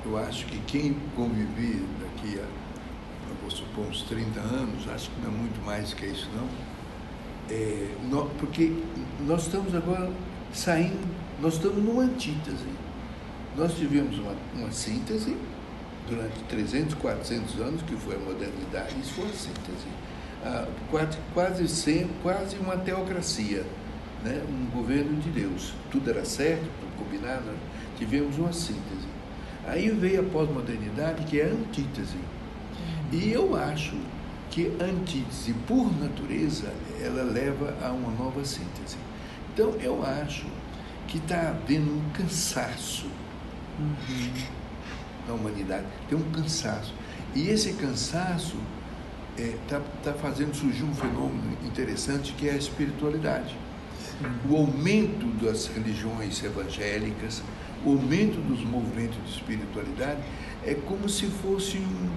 [0.05, 2.45] eu acho que quem conviver daqui a,
[3.41, 6.47] vou supor, uns 30 anos, acho que não é muito mais que isso, não.
[7.49, 7.87] É,
[8.39, 8.73] porque
[9.25, 10.11] nós estamos agora
[10.53, 11.07] saindo,
[11.41, 12.65] nós estamos numa antítese
[13.55, 15.35] nós tivemos uma, uma síntese
[16.07, 19.87] durante 300, 400 anos, que foi a modernidade, isso foi uma síntese.
[20.43, 23.65] Ah, quase, quase, sempre, quase uma teocracia,
[24.23, 24.43] né?
[24.49, 25.73] um governo de Deus.
[25.91, 27.57] Tudo era certo, tudo combinado, né?
[27.97, 29.07] tivemos uma síntese.
[29.67, 32.17] Aí veio a pós-modernidade, que é a antítese.
[33.11, 33.95] E eu acho
[34.49, 38.97] que a antítese, por natureza, ela leva a uma nova síntese.
[39.53, 40.47] Então, eu acho
[41.07, 43.05] que está havendo um cansaço
[43.81, 44.33] uhum.
[45.27, 45.85] na humanidade.
[46.09, 46.93] Tem um cansaço.
[47.35, 48.57] E esse cansaço
[49.37, 53.55] está é, tá, tá fazendo surgir um fenômeno interessante que é a espiritualidade.
[53.99, 54.27] Sim.
[54.49, 57.41] O aumento das religiões evangélicas,
[57.85, 60.21] o aumento dos movimentos de espiritualidade
[60.65, 62.09] é como se fosse um,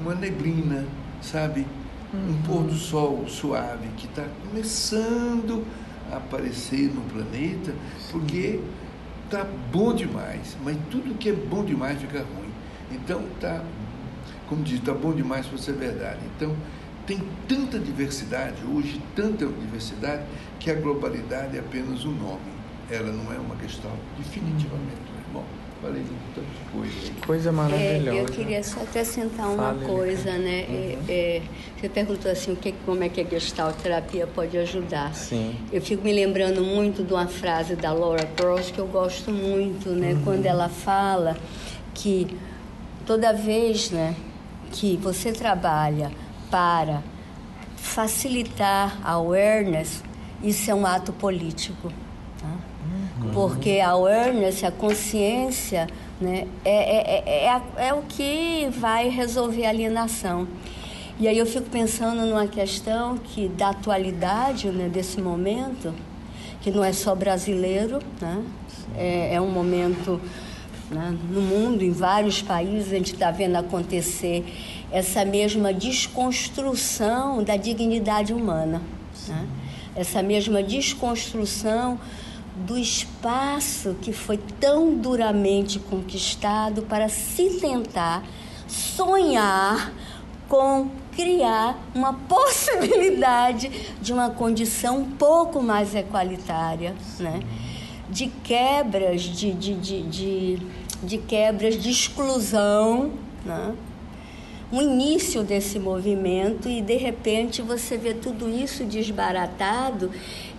[0.00, 0.86] uma neblina,
[1.20, 1.66] sabe?
[2.12, 2.30] Uhum.
[2.30, 5.64] Um pôr do sol suave que está começando
[6.10, 7.74] a aparecer no planeta,
[8.10, 8.60] porque
[9.32, 12.50] está bom demais, mas tudo que é bom demais fica ruim.
[12.90, 13.64] Então tá,
[14.46, 16.20] como diz, está bom demais para ser verdade.
[16.36, 16.54] Então
[17.06, 17.18] tem
[17.48, 20.24] tanta diversidade hoje, tanta diversidade
[20.60, 22.52] que a globalidade é apenas um nome.
[22.90, 25.11] Ela não é uma questão definitivamente.
[25.82, 27.26] Falei de muitas coisas.
[27.26, 28.16] Coisa maravilhosa.
[28.16, 30.64] É, eu queria só acrescentar uma Fale, coisa, né?
[30.68, 31.04] Uhum.
[31.08, 31.42] É, é,
[31.76, 35.12] você perguntou assim, o que, como é que a gestalt terapia pode ajudar?
[35.12, 35.56] Sim.
[35.72, 39.88] Eu fico me lembrando muito de uma frase da Laura Cross que eu gosto muito,
[39.90, 40.12] né?
[40.12, 40.22] Uhum.
[40.22, 41.36] Quando ela fala
[41.92, 42.28] que
[43.04, 44.14] toda vez, né,
[44.70, 46.12] que você trabalha
[46.48, 47.02] para
[47.76, 50.04] facilitar a awareness,
[50.44, 51.92] isso é um ato político.
[53.32, 55.86] Porque a awareness, a consciência,
[56.20, 60.46] né, é, é, é, é, a- é o que vai resolver a alienação.
[61.18, 65.94] E aí eu fico pensando numa questão que da atualidade, né, desse momento,
[66.60, 68.42] que não é só brasileiro, né?
[68.96, 70.20] é, é um momento
[70.90, 74.44] né, no mundo, em vários países, a gente está vendo acontecer
[74.90, 78.82] essa mesma desconstrução da dignidade humana.
[79.28, 79.46] Né?
[79.96, 81.98] Essa mesma desconstrução
[82.54, 88.22] do espaço que foi tão duramente conquistado para se tentar
[88.68, 89.92] sonhar
[90.48, 97.40] com criar uma possibilidade de uma condição um pouco mais equalitária, né?
[98.10, 100.62] de quebras, de, de, de, de,
[101.02, 103.12] de quebras de exclusão,
[103.44, 103.74] né?
[104.72, 110.10] um início desse movimento e de repente você vê tudo isso desbaratado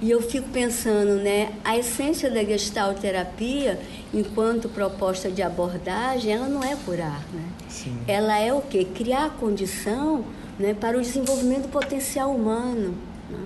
[0.04, 3.80] e eu fico pensando, né, a essência da gestalterapia,
[4.14, 7.46] enquanto proposta de abordagem, ela não é curar, né?
[7.70, 7.98] Sim.
[8.06, 8.84] Ela é o quê?
[8.94, 10.26] Criar condição,
[10.60, 12.96] né, para o desenvolvimento do potencial humano.
[13.30, 13.40] né?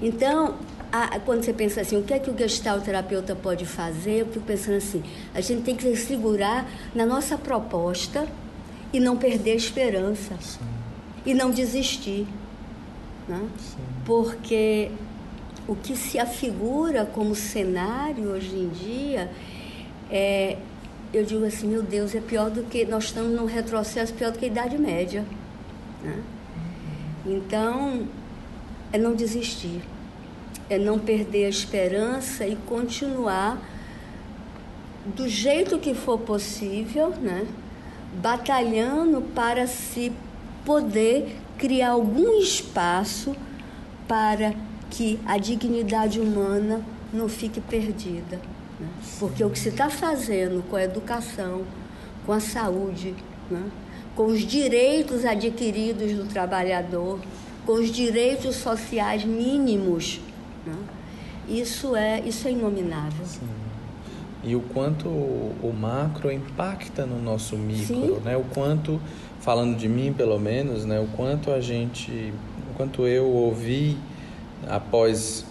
[0.00, 0.54] Então,
[0.92, 4.20] a- quando você pensa assim, o que é que o gestalterapeuta pode fazer?
[4.20, 5.02] Eu fico pensando assim,
[5.34, 8.24] a gente tem que se segurar na nossa proposta
[8.92, 10.34] e não perder a esperança
[11.26, 12.24] e não desistir,
[13.28, 13.40] né?
[14.06, 14.90] Porque
[15.68, 19.30] o que se afigura como cenário hoje em dia
[20.10, 20.56] é,
[21.12, 24.38] eu digo assim, meu Deus, é pior do que nós estamos num retrocesso pior do
[24.38, 25.24] que a Idade Média,
[26.02, 26.22] né?
[27.26, 28.06] Então,
[28.92, 29.82] é não desistir,
[30.68, 33.58] é não perder a esperança e continuar
[35.14, 37.46] do jeito que for possível, né?
[38.14, 40.12] batalhando para se
[40.64, 43.36] poder criar algum espaço
[44.06, 44.54] para
[44.90, 46.82] que a dignidade humana
[47.12, 48.40] não fique perdida.
[48.78, 48.88] né?
[49.18, 51.62] Porque o que se está fazendo com a educação,
[52.24, 53.14] com a saúde,
[53.50, 53.62] né?
[54.14, 57.20] com os direitos adquiridos do trabalhador,
[57.64, 60.20] com os direitos sociais mínimos,
[60.66, 60.76] né?
[61.48, 63.24] isso, é, isso é inominável.
[64.42, 68.20] E o quanto o macro impacta no nosso micro, Sim.
[68.24, 68.36] né?
[68.36, 69.00] O quanto,
[69.40, 71.00] falando de mim pelo menos, né?
[71.00, 72.32] O quanto a gente,
[72.70, 73.96] o quanto eu ouvi
[74.66, 75.44] após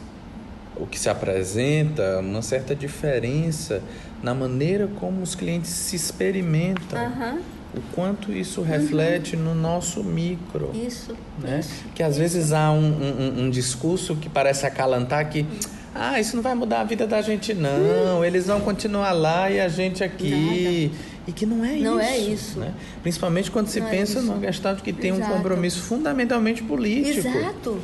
[0.75, 3.81] o que se apresenta, uma certa diferença
[4.21, 6.99] na maneira como os clientes se experimentam.
[6.99, 7.39] Aham,
[7.75, 10.71] O quanto isso reflete no nosso micro.
[10.73, 11.59] isso, né?
[11.59, 11.83] isso.
[11.93, 15.45] Que às vezes há um, um- um discurso que parece acalantar que
[15.93, 19.59] ah, isso não vai mudar a vida da gente não, eles vão continuar lá e
[19.59, 20.91] a gente aqui.
[21.27, 21.83] E que não é isso.
[21.83, 22.59] Não é isso.
[22.59, 22.73] Né?
[23.01, 24.27] Principalmente quando se Não é pensa isso.
[24.27, 25.33] numa gestalt que tem um Exato.
[25.33, 27.27] compromisso fundamentalmente político.
[27.27, 27.79] Exato,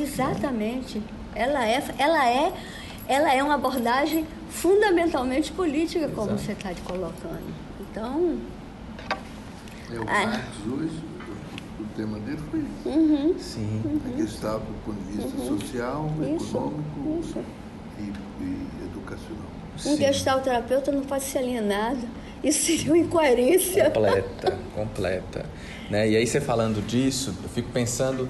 [0.00, 1.02] exatamente.
[1.34, 2.52] Ela é, ela é,
[3.06, 6.42] ela é uma abordagem fundamentalmente política, como Exato.
[6.42, 7.54] você está colocando.
[7.80, 8.36] Então,
[9.90, 10.26] É, o Ah.
[10.26, 11.00] Marx hoje,
[11.78, 12.88] o, o tema dele foi isso.
[12.88, 13.82] uhum, Sim.
[14.12, 17.38] A Gestalt do ponto de vista social, Isso, econômico isso.
[17.98, 18.02] E,
[18.42, 19.48] e educacional.
[19.86, 22.00] um gestalterapeuta não pode ser alienado.
[22.44, 23.90] Isso seria uma incoerência.
[23.90, 25.46] Completa, completa.
[25.90, 26.10] Né?
[26.10, 28.28] E aí você falando disso, eu fico pensando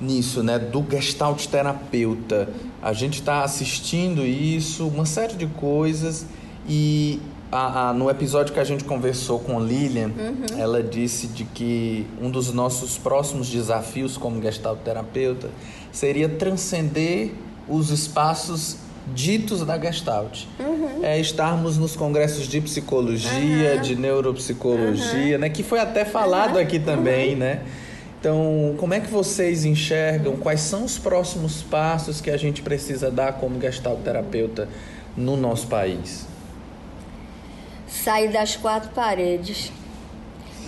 [0.00, 0.58] nisso, né?
[0.58, 2.48] Do gestalt terapeuta.
[2.82, 6.26] A gente está assistindo isso, uma série de coisas
[6.68, 7.20] e
[7.50, 10.10] a- a- no episódio que a gente conversou com Lilian,
[10.58, 15.48] ela disse de que um dos nossos próximos desafios como gestalt terapeuta
[15.92, 17.32] seria transcender
[17.68, 18.76] os espaços
[19.14, 20.44] ditos da Gestalt.
[21.02, 25.48] É estarmos nos congressos de psicologia, de neuropsicologia, né?
[25.48, 27.62] Que foi até falado aqui também, né?
[28.18, 30.36] Então, como é que vocês enxergam?
[30.36, 34.68] Quais são os próximos passos que a gente precisa dar como Gestalt terapeuta
[35.16, 36.26] no nosso país?
[37.86, 39.70] Sair das quatro paredes.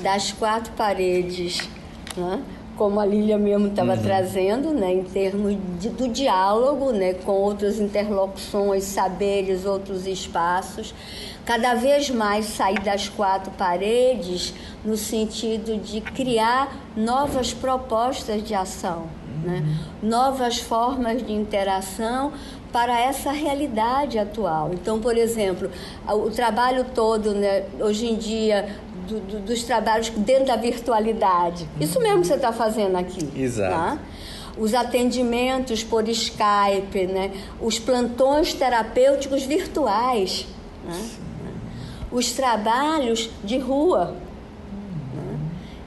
[0.03, 1.69] Das quatro paredes,
[2.17, 2.43] né?
[2.79, 4.95] Como a Lília mesmo estava trazendo, né?
[4.95, 7.13] em termos de- do diálogo né?
[7.13, 10.95] com outras interlocuções, saberes, outros espaços.
[11.45, 14.55] Cada vez mais sair das quatro paredes
[14.85, 19.07] no sentido de criar novas propostas de ação.
[19.43, 19.65] Né?
[20.03, 22.33] Novas formas de interação
[22.73, 24.71] para essa realidade atual.
[24.75, 25.71] Então, por exemplo,
[26.07, 28.69] o trabalho todo, né, hoje em dia,
[29.09, 31.67] do, do, dos trabalhos dentro da virtualidade.
[31.81, 33.29] Isso mesmo que você está fazendo aqui.
[33.35, 33.75] Exato.
[33.75, 33.99] Tá?
[34.59, 37.33] Os atendimentos por Skype, né?
[37.61, 40.47] os plantões terapêuticos virtuais,
[40.85, 41.09] né?
[42.11, 44.17] os trabalhos de rua.
[45.15, 45.39] Né?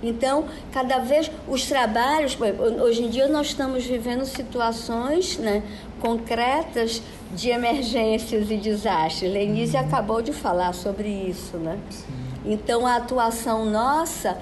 [0.01, 2.37] Então, cada vez os trabalhos,
[2.81, 5.61] hoje em dia nós estamos vivendo situações né,
[5.99, 7.01] concretas
[7.35, 9.31] de emergências e desastres.
[9.31, 11.77] Lenise acabou de falar sobre isso, né?
[11.89, 12.20] Sim.
[12.45, 14.37] Então, a atuação nossa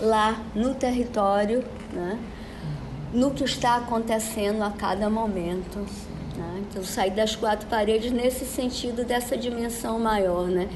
[0.00, 2.18] lá no território, né?
[3.12, 5.78] no que está acontecendo a cada momento.
[6.36, 6.62] Né?
[6.68, 10.68] Então, sair das quatro paredes nesse sentido dessa dimensão maior, né?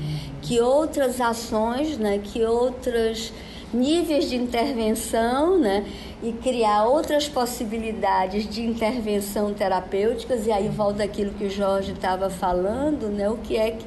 [0.43, 2.18] Que outras ações, né?
[2.18, 3.33] Que outros
[3.72, 5.87] níveis de intervenção, né?
[6.22, 10.47] E criar outras possibilidades de intervenção terapêuticas.
[10.47, 13.29] E aí volta aquilo que o Jorge estava falando, né?
[13.31, 13.87] O que é que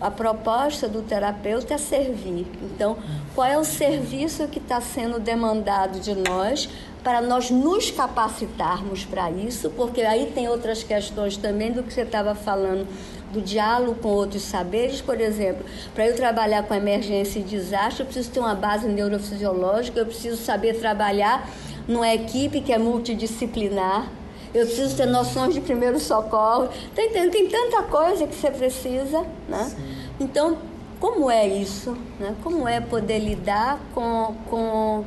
[0.00, 2.46] a proposta do terapeuta é servir.
[2.62, 2.96] Então,
[3.34, 6.68] qual é o serviço que está sendo demandado de nós
[7.02, 9.70] para nós nos capacitarmos para isso?
[9.70, 12.86] Porque aí tem outras questões também do que você estava falando
[13.32, 18.06] do diálogo com outros saberes, por exemplo, para eu trabalhar com emergência e desastre, eu
[18.06, 21.48] preciso ter uma base neurofisiológica, eu preciso saber trabalhar
[21.88, 24.08] numa equipe que é multidisciplinar,
[24.56, 26.68] eu preciso ter noções de primeiro socorro.
[26.94, 29.70] Tem, tem, tem tanta coisa que você precisa, né?
[30.18, 30.56] Então,
[30.98, 31.96] como é isso?
[32.18, 32.34] Né?
[32.42, 35.04] Como é poder lidar com, com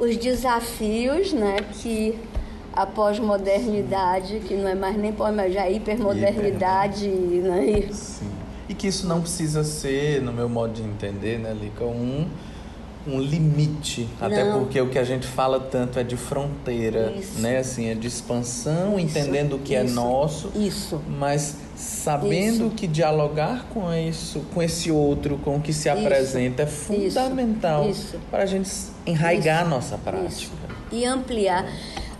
[0.00, 2.18] os desafios né, que
[2.72, 7.88] a pós-modernidade, que não é mais nem pós, mas já é hipermodernidade, Hiper, né?
[7.92, 8.30] Sim.
[8.68, 12.26] E que isso não precisa ser, no meu modo de entender, né, Lica, um
[13.06, 14.60] um limite, até Não.
[14.60, 17.40] porque o que a gente fala tanto é de fronteira, isso.
[17.40, 17.58] né?
[17.58, 19.18] Assim, é de expansão, isso.
[19.18, 19.92] entendendo o que é isso.
[19.92, 21.00] é nosso, isso.
[21.18, 26.66] mas sabendo que dialogar com isso, com esse outro, com o que se apresenta é
[26.66, 27.86] fundamental
[28.30, 28.70] para a gente
[29.06, 30.56] enraigar a nossa prática
[30.90, 31.66] e ampliar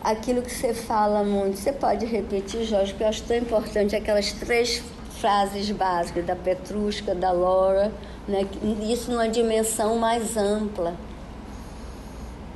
[0.03, 1.59] aquilo que você fala muito.
[1.59, 4.82] Você pode repetir, Jorge, que eu acho tão importante aquelas três
[5.21, 7.93] frases básicas da Petrusca, da Laura
[8.29, 8.47] né?
[8.91, 10.97] isso numa dimensão mais ampla.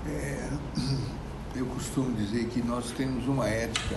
[0.06, 0.48] É,
[1.54, 3.96] eu costumo dizer que nós temos uma ética,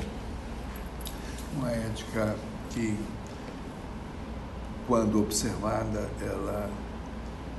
[1.56, 2.36] uma ética
[2.70, 2.98] que,
[4.88, 6.70] quando observada, ela,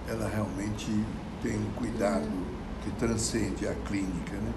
[0.09, 1.05] ela realmente
[1.43, 2.31] tem um cuidado
[2.83, 4.37] que transcende a clínica.
[4.37, 4.53] Né?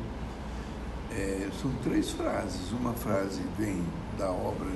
[1.12, 2.72] É, são três frases.
[2.72, 3.84] Uma frase vem
[4.18, 4.70] da obra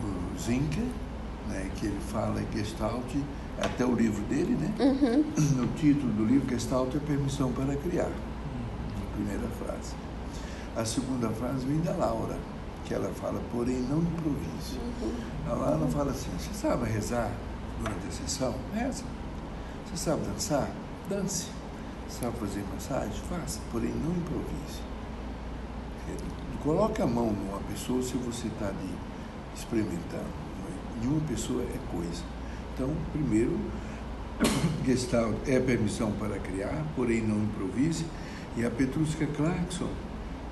[0.00, 0.84] do Zinker,
[1.48, 3.14] né, que ele fala em Gestalt,
[3.60, 4.72] até o livro dele, né?
[4.78, 5.64] Uhum.
[5.64, 8.10] O título do livro, Gestalt é permissão para criar.
[8.10, 9.94] A primeira frase.
[10.76, 12.38] A segunda frase vem da Laura,
[12.84, 14.78] que ela fala, porém não improvise.
[15.02, 15.12] Uhum.
[15.50, 17.30] A Laura fala assim, você sabe rezar
[17.78, 18.54] durante a sessão?
[18.74, 19.04] Reza.
[19.86, 20.70] Você sabe dançar?
[21.08, 21.48] Dance.
[22.08, 23.22] Você sabe fazer massagem?
[23.28, 24.80] Faça, porém não improvise.
[26.62, 28.94] Coloque a mão numa pessoa se você está ali
[29.54, 30.42] experimentando.
[31.00, 32.22] Nenhuma pessoa é coisa.
[32.74, 33.58] Então, primeiro,
[34.84, 38.04] Gestalt é permissão para criar, porém não improvise.
[38.56, 39.88] E a Petruska Clarkson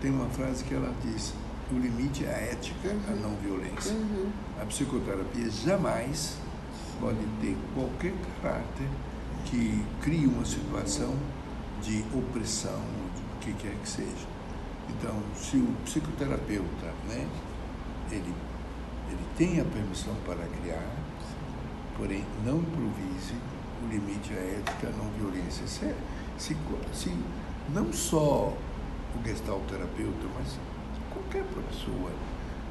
[0.00, 1.34] tem uma frase que ela diz:
[1.72, 3.92] o limite é a ética, a não violência.
[3.92, 4.30] Uhum.
[4.60, 6.36] A psicoterapia jamais
[6.98, 8.86] pode ter qualquer caráter
[9.44, 11.14] que crie uma situação
[11.82, 12.80] de opressão,
[13.14, 14.28] de o que quer que seja.
[14.88, 17.26] Então, se o psicoterapeuta, né,
[18.10, 18.34] ele,
[19.40, 20.84] ele tem a permissão para criar,
[21.96, 23.34] porém não improvise,
[23.82, 25.66] o limite a ética, a não violência.
[25.66, 25.94] Se,
[26.38, 26.56] se,
[26.92, 27.16] se
[27.70, 28.52] não só
[29.14, 30.58] o gestalterapeuta, mas
[31.10, 32.10] qualquer pessoa,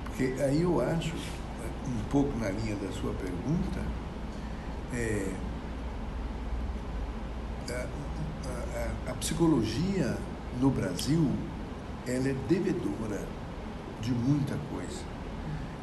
[0.05, 1.13] porque aí eu acho,
[1.88, 3.82] um pouco na linha da sua pergunta,
[4.93, 5.34] é,
[7.70, 7.88] a,
[9.07, 10.17] a, a psicologia
[10.61, 11.32] no Brasil
[12.07, 13.28] ela é devedora
[14.01, 15.18] de muita coisa.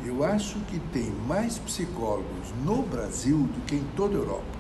[0.05, 4.57] Eu acho que tem mais psicólogos no Brasil do que em toda a Europa.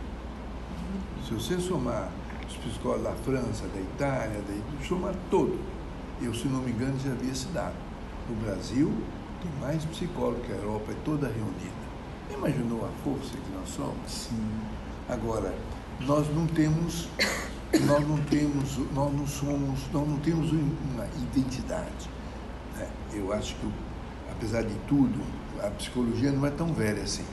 [1.26, 2.11] Se você somar
[2.49, 5.59] os psicólogos da França, da Itália, da, somar todo,
[6.20, 7.74] eu, se não me engano, já havia se dado.
[8.28, 8.93] No Brasil,
[9.43, 11.87] tem mais psicólogos que a Europa é toda reunida.
[12.32, 14.11] Imaginou a força que nós somos?
[14.11, 14.51] Sim.
[15.09, 15.55] Agora,
[16.01, 17.09] nós não temos,
[17.87, 22.11] nós não temos, nós não somos, nós não temos uma identidade.
[22.74, 22.89] Né?
[23.14, 23.66] Eu acho que
[24.31, 25.20] apesar de tudo,
[25.62, 27.24] a psicologia não é tão velha assim,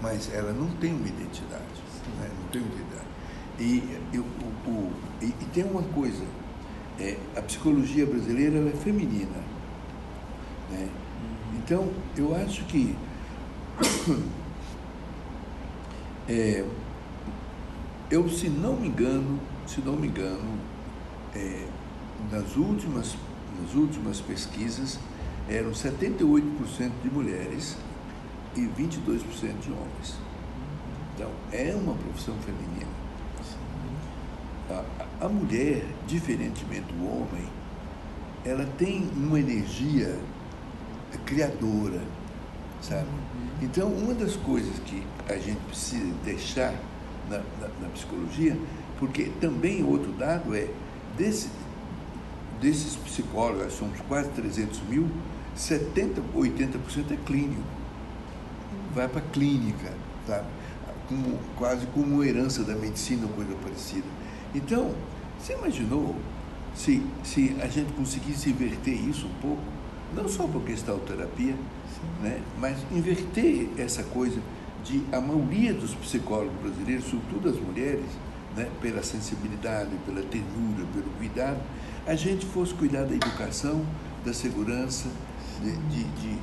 [0.00, 1.62] mas ela não tem uma identidade.
[2.18, 2.30] Né?
[2.40, 3.06] Não tem uma identidade.
[3.58, 6.24] E, eu, o, o, e, e, tem uma coisa,
[6.98, 9.38] é, a psicologia brasileira é feminina.
[10.70, 10.88] Né?
[11.56, 12.96] Então, eu acho que
[16.28, 16.64] é,
[18.10, 20.58] eu, se não me engano, se não me engano,
[21.34, 21.66] é,
[22.30, 23.16] nas últimas,
[23.60, 24.98] nas últimas pesquisas
[25.48, 27.76] eram 78% de mulheres
[28.56, 30.16] e 22% de homens.
[31.14, 32.90] Então, é uma profissão feminina.
[34.70, 37.44] A, a mulher, diferentemente do homem,
[38.44, 40.18] ela tem uma energia
[41.26, 42.00] criadora,
[42.80, 43.06] sabe?
[43.60, 46.74] Então, uma das coisas que a gente precisa deixar
[47.28, 48.56] na, na, na psicologia,
[48.98, 50.68] porque também outro dado é,
[51.16, 51.48] desse,
[52.60, 55.08] desses psicólogos, somos quase 300 mil,
[55.56, 57.62] 70%, 80% é clínico.
[58.94, 59.92] Vai para a clínica,
[60.26, 60.46] sabe?
[61.08, 64.06] Como, quase como uma herança da medicina, coisa parecida.
[64.54, 64.94] Então,
[65.38, 66.16] você imaginou
[66.74, 69.62] se, se a gente conseguisse inverter isso um pouco?
[70.14, 71.54] Não só por terapia,
[72.20, 72.40] né?
[72.58, 74.40] mas inverter essa coisa
[74.84, 78.04] de a maioria dos psicólogos brasileiros, sobretudo as mulheres,
[78.56, 78.68] né?
[78.80, 81.60] pela sensibilidade, pela ternura, pelo cuidado,
[82.06, 83.84] a gente fosse cuidar da educação,
[84.24, 85.08] da segurança,
[85.62, 86.38] de, de, de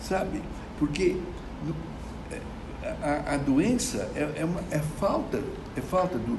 [0.00, 0.42] sabe?
[0.78, 1.16] Porque
[2.30, 2.40] é,
[3.02, 5.42] a, a doença é, é, uma, é falta,
[5.76, 6.38] é falta do,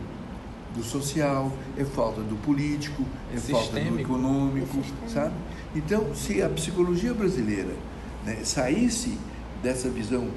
[0.75, 5.33] do social, é falta do político, é, é falta do econômico, é sabe?
[5.75, 7.73] Então, se a psicologia brasileira
[8.25, 9.17] né, saísse
[9.61, 10.29] dessa visão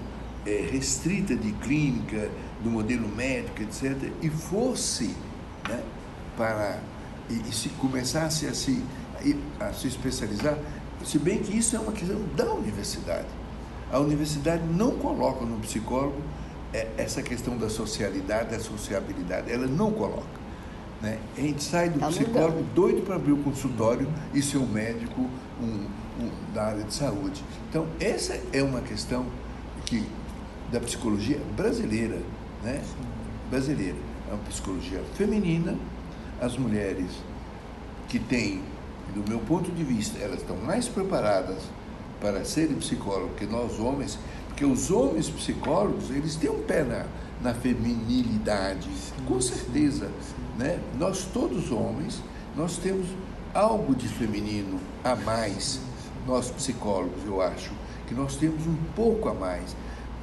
[0.47, 2.31] é, restrita de clínica,
[2.63, 5.15] do modelo médico, etc., e fosse
[5.69, 5.83] né,
[6.37, 6.79] para.
[7.29, 8.83] E, e, se começasse a se,
[9.61, 10.59] a se especializar,
[11.05, 13.29] se bem que isso é uma questão da universidade.
[13.93, 16.21] A universidade não coloca no psicólogo
[16.73, 20.41] é, essa questão da socialidade, da sociabilidade, ela não coloca.
[21.03, 21.19] Né?
[21.37, 22.75] A gente sai do tá psicólogo mudando.
[22.75, 25.29] doido para abrir o consultório e ser um médico
[25.61, 25.87] um,
[26.23, 27.43] um, da área de saúde.
[27.69, 29.27] Então, essa é uma questão
[29.87, 30.07] que,
[30.71, 32.19] da psicologia brasileira,
[32.63, 32.83] né?
[33.49, 33.97] brasileira.
[34.31, 35.77] É uma psicologia feminina,
[36.41, 37.11] as mulheres
[38.09, 38.63] que têm,
[39.15, 41.59] do meu ponto de vista, elas estão mais preparadas
[42.21, 47.07] para serem psicólogos que nós homens, porque os homens psicólogos, eles têm um pé na,
[47.43, 50.07] na feminilidade, sim, com certeza.
[50.07, 50.59] Sim, sim.
[50.59, 50.79] Né?
[50.99, 52.23] Nós todos homens,
[52.57, 53.07] nós temos
[53.55, 55.81] algo de feminino a mais,
[56.27, 57.73] nós psicólogos, eu acho,
[58.07, 59.75] que nós temos um pouco a mais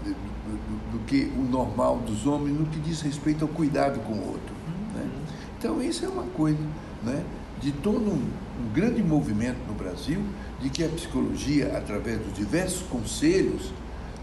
[0.04, 4.14] do, do, do que o normal dos homens no que diz respeito ao cuidado com
[4.14, 4.56] o outro.
[4.94, 5.10] Né?
[5.58, 6.60] Então isso é uma coisa
[7.04, 7.24] né,
[7.60, 8.30] de todo um,
[8.60, 10.22] um grande movimento no Brasil,
[10.60, 13.72] de que a psicologia, através dos diversos conselhos,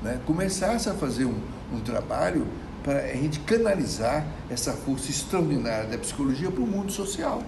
[0.02, 1.38] né, começasse a fazer um,
[1.72, 2.46] um trabalho
[2.82, 7.42] para a gente canalizar essa força extraordinária da psicologia para o mundo social,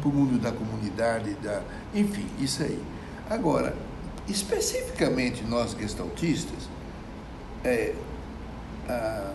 [0.00, 1.62] para o mundo da comunidade, da,
[1.94, 2.82] enfim, isso aí.
[3.28, 3.76] Agora,
[4.26, 6.68] especificamente nós gestaltistas,
[7.64, 7.94] é,
[8.88, 9.32] a,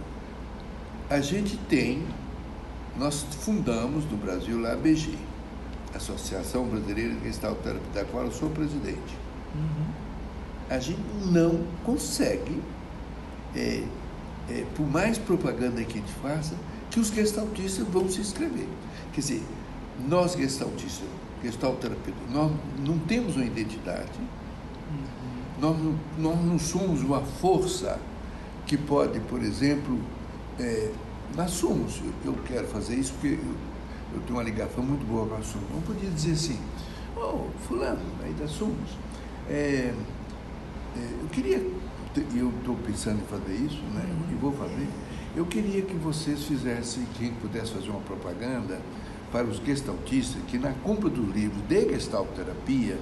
[1.09, 2.03] a gente tem,
[2.97, 5.15] nós fundamos no Brasil lá a BG,
[5.95, 9.17] Associação Brasileira de Gestalterapia, da qual eu sou presidente.
[9.55, 10.03] Uhum
[10.69, 12.61] a gente não consegue,
[13.55, 13.83] é,
[14.49, 16.55] é, por mais propaganda que a gente faça,
[16.89, 18.67] que os gestaltistas vão se inscrever.
[19.13, 19.43] Quer dizer,
[20.07, 21.07] nós gestaltistas,
[21.43, 24.09] gestalterapeutas, nós não temos uma identidade,
[25.59, 27.99] nós, não, nós não somos uma força
[28.65, 29.99] que pode, por exemplo,
[30.59, 30.91] é,
[31.35, 33.55] nós somos, eu, quero fazer isso porque eu,
[34.13, 35.69] eu, tenho uma ligação muito boa com a Sumos.
[35.71, 36.59] Não podia dizer assim,
[37.17, 38.91] oh, fulano, aí da Sumos,
[39.49, 39.93] é,
[40.95, 44.05] é, eu queria, e eu estou pensando em fazer isso, né?
[44.31, 44.87] E vou fazer.
[45.35, 48.79] Eu queria que vocês fizessem, que a gente pudesse fazer uma propaganda
[49.31, 52.97] para os gestaltistas, que na compra do livro de gestalterapia,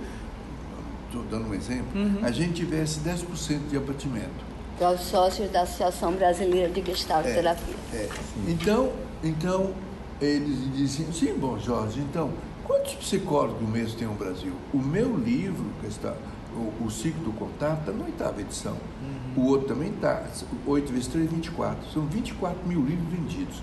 [1.08, 2.20] estou dando um exemplo, uhum.
[2.24, 4.52] a gente tivesse 10% de abatimento.
[4.78, 7.76] Para os sócios da Associação Brasileira de Gestalterapia.
[7.94, 8.10] É, é.
[8.48, 9.74] Então, então,
[10.22, 12.32] eles diziam, sim, bom, Jorge, então,
[12.64, 14.54] quantos psicólogos mesmo tem no Brasil?
[14.74, 16.14] O meu livro, que está
[16.56, 18.74] o, o ciclo do contato está na oitava edição.
[18.74, 19.44] Uhum.
[19.44, 20.24] O outro também está.
[20.66, 21.92] 8 vezes 3, 24.
[21.92, 23.62] São 24 mil livros vendidos.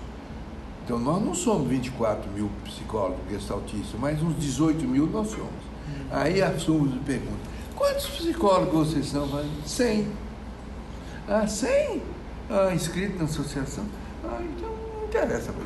[0.83, 5.43] Então nós não somos 24 mil psicólogos gestaltistas, mas uns 18 mil nós somos.
[5.43, 6.05] Uhum.
[6.11, 7.39] Aí a Sumos pergunta,
[7.75, 9.27] quantos psicólogos vocês são?
[9.65, 10.07] 100.
[11.27, 12.01] Ah, 100?
[12.49, 13.85] Ah, inscrito na associação?
[14.23, 15.63] Ah, então não interessa para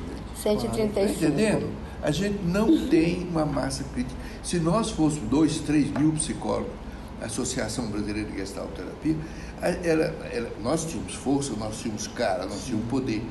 [0.52, 0.62] gente.
[0.62, 1.00] 135.
[1.00, 1.70] Está entendendo?
[2.02, 4.20] A gente não tem uma massa crítica.
[4.44, 6.84] Se nós fôssemos 2, 3 mil psicólogos
[7.22, 9.16] Associação Brasileira de Gestalterapia,
[9.62, 13.24] era, era, nós tínhamos força, nós tínhamos cara, nós tínhamos poder,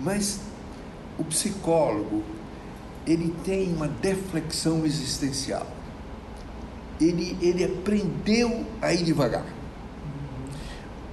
[0.00, 0.40] mas
[1.18, 2.22] o psicólogo
[3.06, 5.66] ele tem uma deflexão existencial.
[7.00, 9.46] ele, ele aprendeu a ir devagar.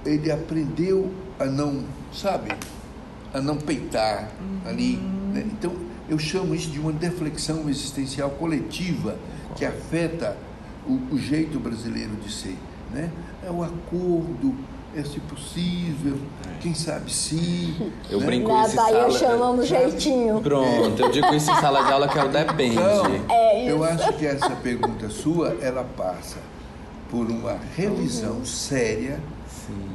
[0.04, 2.52] Ele aprendeu a não, sabe,
[3.32, 4.30] a não peitar
[4.64, 5.15] ali.
[5.36, 5.46] Né?
[5.52, 5.72] Então,
[6.08, 9.16] eu chamo isso de uma deflexão existencial coletiva
[9.54, 10.36] que afeta
[10.86, 12.56] o, o jeito brasileiro de ser.
[12.92, 13.10] Né?
[13.46, 14.54] É o acordo,
[14.94, 16.16] é se possível,
[16.60, 17.74] quem sabe se.
[18.08, 18.26] Eu né?
[18.26, 19.10] brinco Na isso Bahia sala.
[19.10, 20.40] chamamos jeitinho.
[20.40, 22.76] Pronto, eu digo isso em sala de aula que é o depende.
[22.76, 23.84] Então, É eu isso.
[23.84, 26.38] acho que essa pergunta sua, ela passa
[27.10, 29.20] por uma revisão séria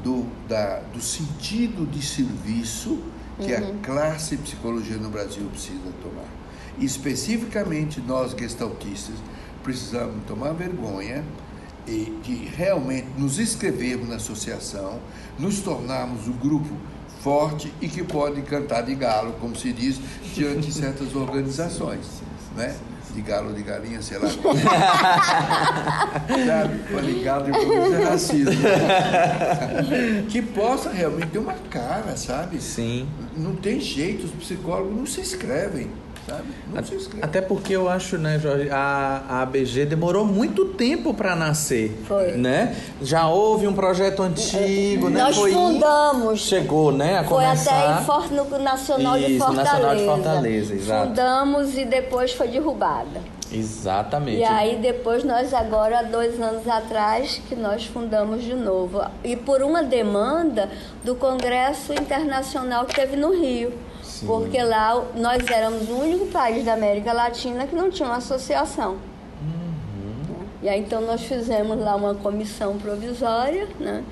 [0.03, 2.99] do, da, do sentido de serviço
[3.39, 6.27] que a classe psicologia no Brasil precisa tomar.
[6.79, 9.15] Especificamente nós gestaltistas
[9.63, 11.23] precisamos tomar vergonha
[11.88, 14.99] e de realmente nos inscrevermos na associação,
[15.38, 16.69] nos tornarmos um grupo
[17.21, 19.99] forte e que pode cantar de galo, como se diz,
[20.34, 22.05] diante de certas organizações,
[22.55, 22.75] né?
[23.14, 24.30] De galo, de galinha, sei lá.
[26.30, 26.80] Sabe?
[26.91, 28.53] Falei galo de isso é racismo.
[30.30, 32.62] que possa realmente ter uma cara, sabe?
[32.62, 33.07] Sim.
[33.36, 35.89] Não tem jeito, os psicólogos não se inscrevem,
[37.22, 41.99] Até porque eu acho, né, Jorge, a, a ABG demorou muito tempo para nascer.
[42.07, 42.32] Foi.
[42.34, 42.76] Né?
[43.01, 45.22] Já houve um projeto antigo, né?
[45.24, 46.41] Nós Foi fundamos.
[46.41, 47.72] Chegou, né, a Foi começar.
[47.72, 49.72] até em For- no Nacional de Isso, Fortaleza.
[49.74, 51.07] Nacional de Fortaleza, exato.
[51.09, 53.22] Fundamos e depois foi derrubada.
[53.51, 54.38] Exatamente.
[54.39, 59.01] E aí depois nós agora, há dois anos atrás, que nós fundamos de novo.
[59.26, 60.69] E por uma demanda
[61.03, 63.74] do Congresso Internacional que teve no Rio.
[64.22, 64.28] Sim.
[64.28, 68.91] Porque lá nós éramos o único país da América Latina que não tinha uma associação.
[69.41, 70.45] Uhum.
[70.61, 74.03] E aí então nós fizemos lá uma comissão provisória, né?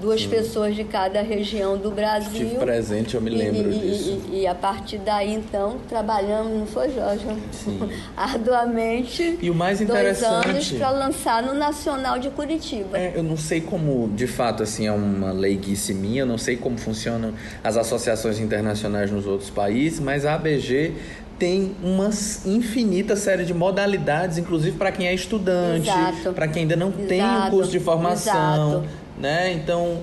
[0.00, 2.30] Duas pessoas de cada região do Brasil.
[2.42, 4.20] Estive presente, eu me lembro e, disso.
[4.30, 7.24] E, e a partir daí, então, trabalhamos, não foi, Jorge?
[7.52, 7.78] Sim.
[8.16, 9.38] Arduamente.
[9.40, 12.98] E o mais Dois interessante- anos para lançar no Nacional de Curitiba.
[12.98, 16.56] É, eu não sei como, de fato, assim, é uma leiguice minha, eu não sei
[16.56, 17.32] como funcionam
[17.62, 20.92] as associações internacionais nos outros países, mas a ABG
[21.38, 22.10] tem uma
[22.46, 26.32] infinita série de modalidades, inclusive para quem é estudante, Exato.
[26.32, 27.50] para quem ainda não tem um Exato.
[27.50, 29.03] curso de formação, Exato.
[29.18, 29.52] Né?
[29.52, 30.02] Então,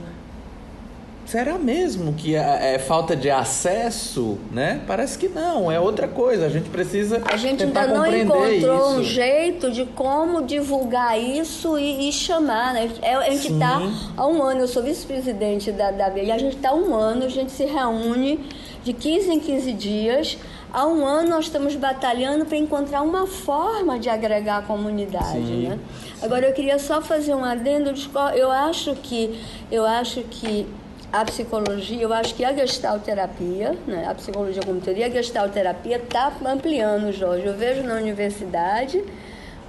[1.26, 4.82] será mesmo que é, é falta de acesso, né?
[4.86, 6.46] Parece que não, é outra coisa.
[6.46, 9.12] A gente precisa A gente ainda não encontrou um isso.
[9.12, 12.90] jeito de como divulgar isso e, e chamar, né?
[13.02, 13.82] É, A gente está
[14.18, 17.26] há um ano, eu sou vice-presidente da, da BI, a gente está há um ano,
[17.26, 18.40] a gente se reúne
[18.84, 20.38] de 15 em 15 dias.
[20.74, 25.68] Há um ano nós estamos batalhando para encontrar uma forma de agregar a comunidade, Sim.
[25.68, 25.80] né?
[26.22, 27.92] Agora eu queria só fazer um adendo,
[28.36, 30.68] eu acho que eu acho que
[31.12, 36.32] a psicologia, eu acho que a gestalterapia, né, a psicologia como teoria, a gestalterapia está
[36.46, 37.46] ampliando, Jorge.
[37.46, 39.04] Eu vejo na universidade,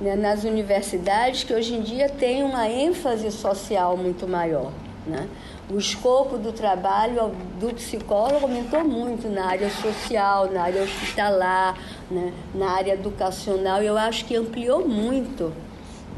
[0.01, 4.71] né, nas universidades, que hoje em dia tem uma ênfase social muito maior.
[5.05, 5.27] Né?
[5.73, 11.79] O escopo do trabalho do psicólogo aumentou muito na área social, na área hospitalar,
[12.11, 13.83] né, na área educacional.
[13.83, 15.51] Eu acho que ampliou muito.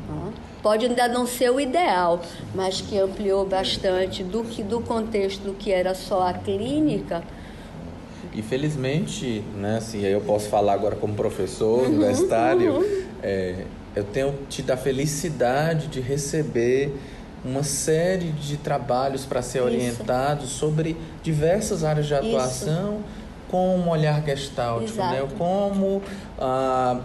[0.09, 0.33] Tá?
[0.61, 2.21] Pode ainda não ser o ideal,
[2.53, 7.23] mas que ampliou bastante do que do contexto do que era só a clínica.
[8.33, 12.85] E felizmente, né, assim, aí eu posso falar agora como professor universitário,
[13.23, 16.93] é, eu tenho tido a felicidade de receber
[17.45, 19.67] uma série de trabalhos para ser Isso.
[19.67, 23.01] orientados sobre diversas áreas de atuação
[23.49, 25.13] com um olhar gestáltico, Exato.
[25.13, 25.29] né?
[25.37, 26.03] Como
[26.39, 27.01] a,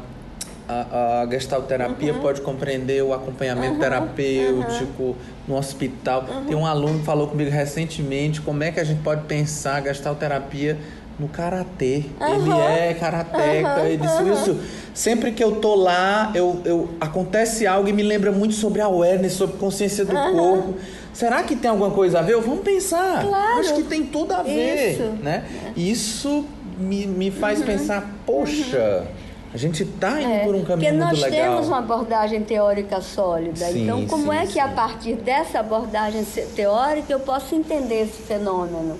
[0.67, 5.15] a, a gestalterapia pode compreender o acompanhamento terapêutico
[5.47, 6.25] no hospital.
[6.47, 9.81] Tem um aluno que falou comigo recentemente como é que a gente pode pensar a
[9.93, 10.77] gestalterapia
[11.19, 12.05] no karatê.
[12.21, 13.81] Ele é karateca.
[13.81, 14.57] Ele disse, Wilson,
[14.93, 19.33] sempre que eu tô lá, eu, eu, acontece algo e me lembra muito sobre awareness,
[19.33, 20.75] sobre consciência do corpo.
[21.13, 22.37] Será que tem alguma coisa a ver?
[22.37, 23.21] Vamos pensar.
[23.25, 23.59] Claro.
[23.59, 24.93] Acho que tem tudo a ver.
[24.93, 25.03] Isso.
[25.21, 25.43] Né?
[25.75, 26.45] Isso
[26.79, 29.05] me, me faz pensar, poxa,
[29.53, 31.51] a gente tá indo É, por um porque caminho nós muito legal.
[31.51, 33.65] temos uma abordagem teórica sólida.
[33.65, 34.59] Sim, então, como sim, é que sim.
[34.59, 36.23] a partir dessa abordagem
[36.55, 38.95] teórica eu posso entender esse fenômeno?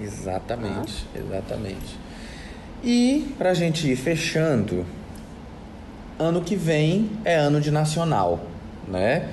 [0.00, 1.98] Exatamente, exatamente.
[2.82, 4.86] E pra gente ir fechando,
[6.18, 8.40] ano que vem é ano de nacional,
[8.86, 9.28] né?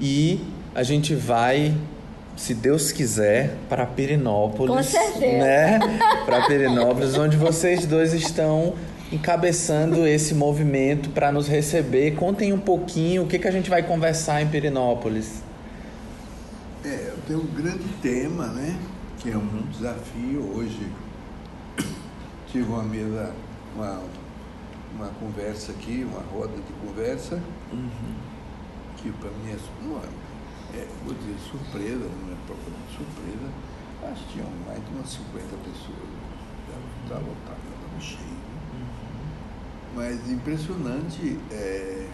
[0.00, 0.40] E
[0.74, 1.74] a gente vai,
[2.36, 5.38] se Deus quiser, para Pirinópolis, Com certeza.
[5.38, 5.78] né?
[6.24, 8.74] Para Pirinópolis, onde vocês dois estão
[9.10, 12.14] encabeçando esse movimento para nos receber.
[12.14, 15.42] Contem um pouquinho o que, que a gente vai conversar em Pirinópolis.
[16.84, 18.76] É, eu tenho um grande tema, né?
[19.20, 20.40] Que é um desafio.
[20.56, 20.92] Hoje
[22.50, 23.34] tive uma mesa,
[23.74, 24.00] uma,
[24.94, 27.40] uma conversa aqui, uma roda de conversa,
[27.72, 28.14] Uhum.
[28.96, 33.52] que para mim é, não é, vou dizer, surpresa, não é propriamente surpresa,
[34.10, 36.08] acho que tinham mais de umas 50 pessoas,
[37.04, 38.20] está lotado, estava cheio.
[38.72, 38.86] Uhum.
[39.96, 42.08] Mas impressionante é,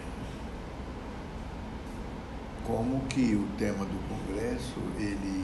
[2.65, 5.43] como que o tema do Congresso, ele,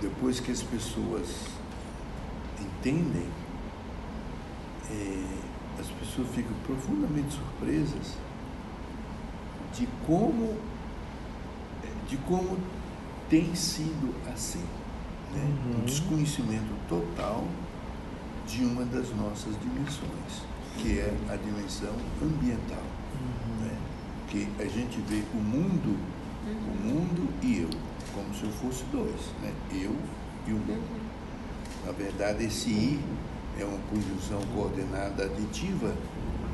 [0.00, 1.46] depois que as pessoas
[2.60, 3.26] entendem,
[4.90, 5.24] é,
[5.80, 8.16] as pessoas ficam profundamente surpresas
[9.74, 10.56] de como,
[12.08, 12.58] de como
[13.28, 14.64] tem sido assim.
[15.32, 15.44] Né?
[15.44, 15.80] Uhum.
[15.80, 17.44] Um desconhecimento total
[18.46, 20.42] de uma das nossas dimensões,
[20.78, 22.82] que é a dimensão ambiental.
[23.14, 23.66] Uhum.
[23.66, 23.76] Né?
[24.28, 25.98] Que a gente vê o mundo,
[26.46, 27.87] o mundo e eu,
[28.18, 29.52] como se eu fosse dois, né?
[29.72, 29.94] eu
[30.46, 30.72] e o mundo.
[30.72, 31.86] Uhum.
[31.86, 33.00] Na verdade, esse I
[33.60, 35.94] é uma conjunção coordenada aditiva,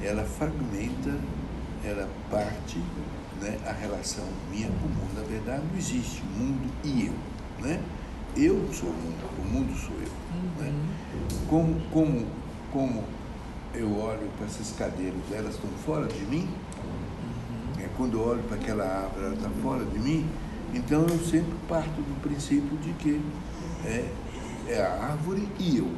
[0.03, 1.19] ela fragmenta,
[1.83, 2.79] ela parte
[3.41, 5.15] né, a relação minha com o mundo.
[5.17, 7.65] Na verdade, não existe mundo e eu.
[7.65, 7.81] Né?
[8.37, 10.62] Eu sou o mundo, o mundo sou eu.
[10.62, 10.71] Né?
[10.71, 11.47] Uhum.
[11.49, 12.27] Como, como,
[12.73, 13.05] como
[13.75, 17.83] eu olho para essas cadeiras, elas estão fora de mim, uhum.
[17.83, 20.27] é, quando eu olho para aquela árvore, ela está fora de mim,
[20.75, 23.20] então eu sempre parto do princípio de que
[23.85, 24.09] é,
[24.68, 25.91] é a árvore e eu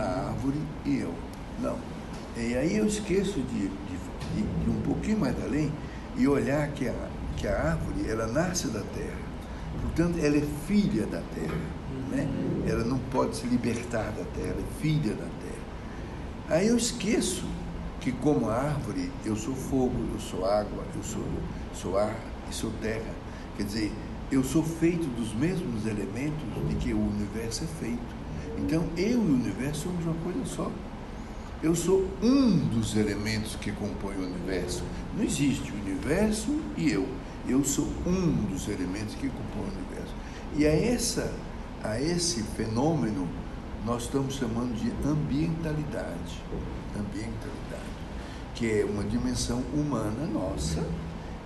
[0.00, 1.14] a árvore e eu.
[1.60, 1.78] Não.
[2.36, 3.98] E aí eu esqueço de, de,
[4.34, 5.70] de, de um pouquinho mais além
[6.16, 9.18] e olhar que a, que a árvore, ela nasce da terra.
[9.82, 11.58] Portanto, ela é filha da terra.
[12.10, 12.26] Né?
[12.66, 15.60] Ela não pode se libertar da terra, ela é filha da terra.
[16.48, 17.44] Aí eu esqueço
[18.00, 21.24] que como árvore eu sou fogo, eu sou água, eu sou,
[21.74, 22.16] sou ar
[22.50, 23.19] e sou terra.
[23.56, 23.92] Quer dizer,
[24.30, 28.20] eu sou feito dos mesmos elementos de que o universo é feito.
[28.58, 30.70] Então, eu e o universo somos uma coisa só.
[31.62, 34.82] Eu sou um dos elementos que compõem o universo.
[35.16, 37.06] Não existe o universo e eu.
[37.46, 40.14] Eu sou um dos elementos que compõem o universo.
[40.56, 41.34] E a, essa,
[41.82, 43.28] a esse fenômeno
[43.84, 46.42] nós estamos chamando de ambientalidade.
[46.98, 47.90] Ambientalidade.
[48.54, 50.82] Que é uma dimensão humana nossa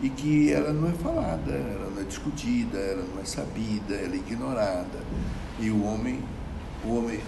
[0.04, 4.12] e que ela não é falada, ela não é discutida, ela não é sabida, ela
[4.12, 5.00] é ignorada.
[5.58, 6.22] E o homem
[6.84, 7.18] o homem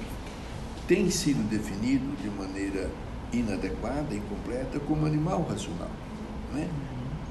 [0.86, 2.90] tem sido definido de maneira
[3.32, 5.90] inadequada, incompleta, como animal racional.
[6.52, 6.68] Né?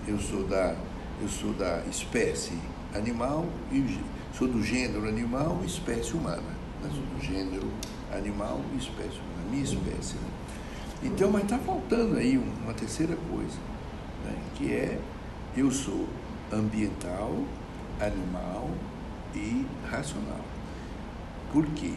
[0.07, 0.75] Eu, sou da,
[1.21, 2.57] eu sou da espécie
[2.95, 3.99] animal, e
[4.33, 6.41] sou do gênero animal e espécie humana.
[6.81, 6.89] Né?
[6.91, 7.67] Sou do gênero
[8.11, 10.15] animal e espécie humana, minha espécie.
[10.15, 10.29] Né?
[11.03, 13.59] Então, mas está faltando aí uma terceira coisa,
[14.25, 14.35] né?
[14.55, 14.99] que é
[15.57, 16.07] eu sou
[16.51, 17.33] ambiental,
[17.99, 18.69] animal
[19.33, 20.41] e racional.
[21.51, 21.93] Por quê?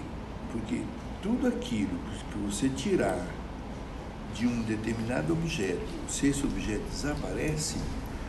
[0.53, 0.83] Porque
[1.21, 1.99] tudo aquilo
[2.31, 3.27] que você tirar
[4.35, 7.77] de um determinado objeto, se esse objeto desaparece,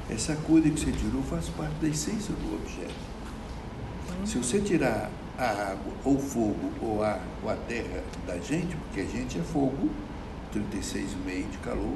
[0.10, 3.10] essa coisa que você tirou faz parte da essência do objeto.
[4.26, 9.02] Se você tirar a água, ou fogo, ou a, ou a terra da gente, porque
[9.02, 9.90] a gente é fogo,
[10.54, 11.96] 36,5% de calor,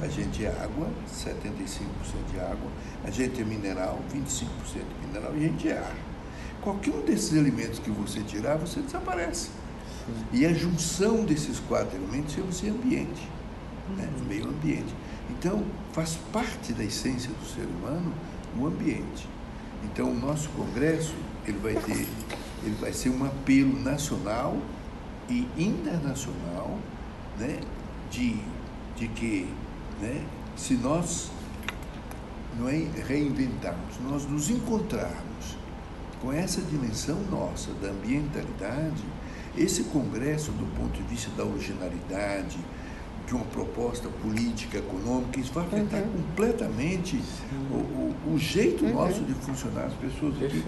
[0.00, 1.68] a gente é água, 75%
[2.32, 2.70] de água,
[3.04, 5.96] a gente é mineral, 25% de mineral, e a gente é ar.
[6.62, 9.50] Qualquer um desses elementos que você tirar, você desaparece.
[10.32, 13.28] E a junção desses quatro elementos chama-se ambiente,
[13.96, 14.08] né?
[14.18, 14.24] Uhum.
[14.26, 14.94] meio ambiente.
[15.30, 18.12] Então, faz parte da essência do ser humano
[18.58, 19.28] o ambiente.
[19.84, 21.14] Então, o nosso congresso
[21.46, 22.06] ele vai ter,
[22.62, 24.56] ele vai ser um apelo nacional
[25.28, 26.78] e internacional,
[27.38, 27.60] né,
[28.10, 28.36] de,
[28.96, 29.48] de que,
[30.00, 30.24] né,
[30.56, 31.30] se nós
[32.58, 35.56] não é reinventarmos, nós nos encontrarmos
[36.20, 39.04] com essa dimensão nossa da ambientalidade,
[39.56, 42.58] esse congresso, do ponto de vista da originalidade,
[43.26, 46.12] de uma proposta política, econômica, isso vai afetar uhum.
[46.12, 47.20] completamente
[47.70, 48.94] o, o, o, jeito uhum.
[48.94, 49.86] nosso de funcionar.
[49.86, 50.62] As pessoas aqui,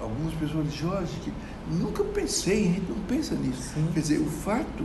[0.00, 1.32] algumas pessoas dizem, Jorge, que
[1.70, 3.74] nunca pensei, a gente não pensa nisso.
[3.74, 3.90] Sim.
[3.92, 4.84] Quer dizer, o fato,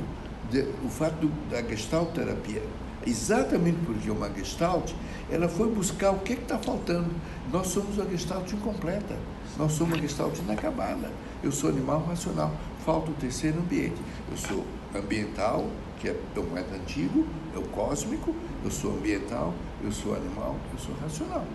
[0.52, 2.62] de, o fato da gestalt terapia,
[3.06, 4.91] exatamente porque uma gestalt,
[5.32, 7.10] ela foi buscar o que é está faltando.
[7.51, 9.18] Nós somos uma gestalt incompleta,
[9.58, 11.12] nós somos uma gestalt inacabada.
[11.43, 12.51] Eu sou animal racional
[12.84, 13.99] falta o terceiro ambiente.
[14.30, 15.68] Eu sou ambiental,
[15.99, 17.26] que é o mais antigo,
[17.56, 21.45] é o cósmico, eu sou ambiental, eu sou animal, eu sou racional.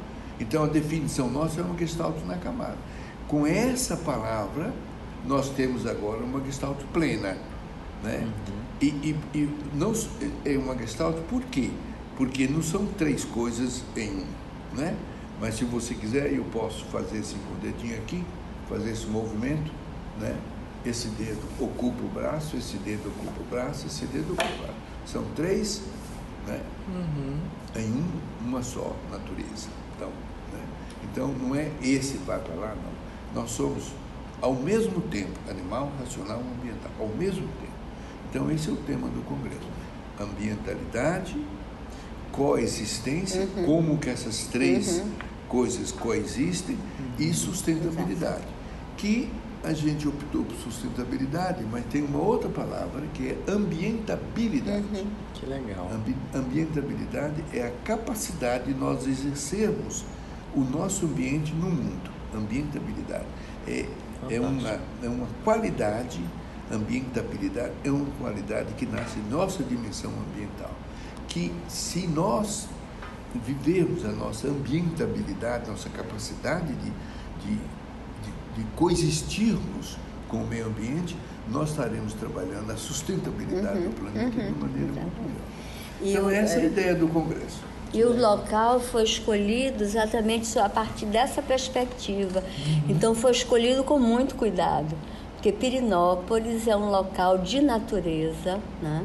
[0.40, 2.76] Então a definição nossa é uma gestalt na camada.
[3.26, 4.72] Com essa palavra,
[5.26, 7.36] nós temos agora uma gestalt plena.
[8.02, 8.20] Né?
[8.20, 8.67] Uhum.
[8.80, 9.92] E, e, e, não
[10.44, 11.70] é uma gestalt por quê?
[12.16, 14.26] Porque não são três coisas em um.
[14.76, 14.96] Né?
[15.40, 18.24] Mas se você quiser, eu posso fazer o dedinho aqui,
[18.68, 19.70] fazer esse movimento,
[20.20, 20.36] né?
[20.84, 24.78] esse dedo ocupa o braço, esse dedo ocupa o braço, esse dedo ocupa o braço.
[25.06, 25.82] São três
[26.46, 27.38] né, uhum.
[27.76, 29.68] em um, uma só natureza.
[29.96, 30.08] Então,
[30.52, 30.64] né?
[31.04, 33.42] então não é esse vai para lá, não.
[33.42, 33.92] Nós somos
[34.40, 37.67] ao mesmo tempo animal, racional e ambiental, ao mesmo tempo.
[38.30, 39.68] Então esse é o tema do Congresso.
[40.20, 41.36] Ambientalidade,
[42.32, 43.64] coexistência, uhum.
[43.64, 45.12] como que essas três uhum.
[45.48, 47.26] coisas coexistem uhum.
[47.26, 48.46] e sustentabilidade.
[48.96, 49.30] Que
[49.64, 54.84] a gente optou por sustentabilidade, mas tem uma outra palavra que é ambientabilidade.
[54.94, 55.06] Uhum.
[55.34, 55.90] Que legal.
[55.92, 60.04] Ambi ambientabilidade é a capacidade de nós exercermos
[60.54, 62.10] o nosso ambiente no mundo.
[62.34, 63.26] Ambientabilidade
[63.66, 63.86] é,
[64.30, 66.20] é, uma, é uma qualidade,
[66.70, 70.72] ambientabilidade é uma qualidade que nasce em nossa dimensão ambiental.
[71.28, 72.68] Que se nós
[73.46, 76.90] vivermos a nossa ambientabilidade, nossa capacidade de,
[77.46, 77.58] de
[78.58, 79.96] de coexistirmos
[80.28, 81.16] com o meio ambiente,
[81.48, 84.96] nós estaremos trabalhando a sustentabilidade uhum, do planeta uhum, de maneira exatamente.
[85.00, 86.02] muito melhor.
[86.02, 87.60] E então, o, essa é a é, ideia do Congresso.
[87.94, 92.40] E o local foi escolhido exatamente a partir dessa perspectiva.
[92.40, 92.82] Uhum.
[92.90, 94.94] Então, foi escolhido com muito cuidado,
[95.48, 99.04] porque Pirinópolis é um local de natureza, né?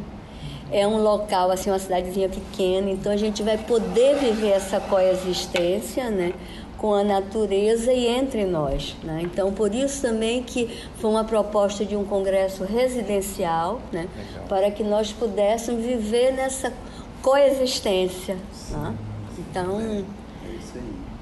[0.71, 6.09] É um local, assim, uma cidadezinha pequena, então a gente vai poder viver essa coexistência,
[6.09, 6.33] né?
[6.77, 8.93] com a natureza e entre nós.
[9.03, 9.21] Né?
[9.23, 14.09] Então, por isso também que foi uma proposta de um congresso residencial, né?
[14.49, 16.73] para que nós pudéssemos viver nessa
[17.21, 18.35] coexistência.
[18.69, 18.93] Né?
[19.39, 20.03] Então,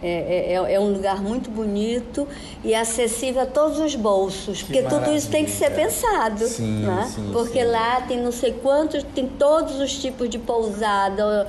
[0.01, 2.27] é, é, é, é, um lugar muito bonito
[2.63, 6.83] e acessível a todos os bolsos, que porque tudo isso tem que ser pensado, sim,
[6.83, 7.11] né?
[7.13, 7.67] Sim, porque sim.
[7.71, 11.47] lá tem não sei quantos, tem todos os tipos de pousada,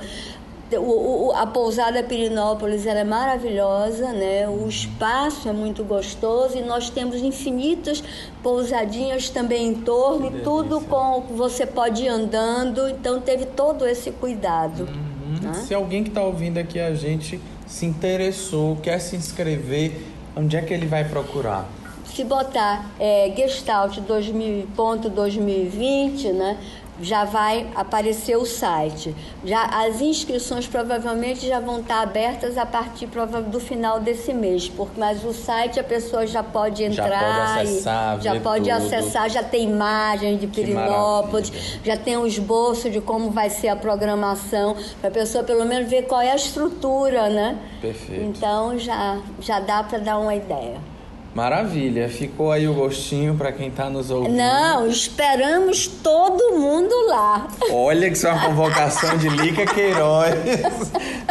[0.77, 4.47] o, o, a pousada Pirinópolis é maravilhosa, né?
[4.47, 8.03] O espaço é muito gostoso e nós temos infinitas
[8.41, 14.83] pousadinhas também em torno, tudo com você pode ir andando, então teve todo esse cuidado.
[14.83, 15.49] Uhum.
[15.49, 15.53] Né?
[15.53, 20.01] Se alguém que está ouvindo aqui a gente se interessou, quer se inscrever,
[20.35, 21.65] onde é que ele vai procurar?
[22.05, 26.57] Se botar é, Gestalt 2000.2020, né?
[27.03, 29.15] Já vai aparecer o site.
[29.43, 34.99] Já as inscrições provavelmente já vão estar abertas a partir do final desse mês, porque
[34.99, 38.71] mas o site a pessoa já pode entrar já pode acessar, já pode tudo.
[38.71, 41.51] acessar, já tem imagens de Pirinópolis,
[41.83, 45.89] já tem um esboço de como vai ser a programação, para a pessoa pelo menos
[45.89, 47.57] ver qual é a estrutura, né?
[47.81, 48.23] Perfeito.
[48.23, 50.92] Então já já dá para dar uma ideia.
[51.35, 54.35] Maravilha, ficou aí o gostinho para quem está nos ouvindo.
[54.35, 57.47] Não, esperamos todo mundo lá.
[57.71, 60.35] Olha que isso é uma convocação de Lica Queiroz.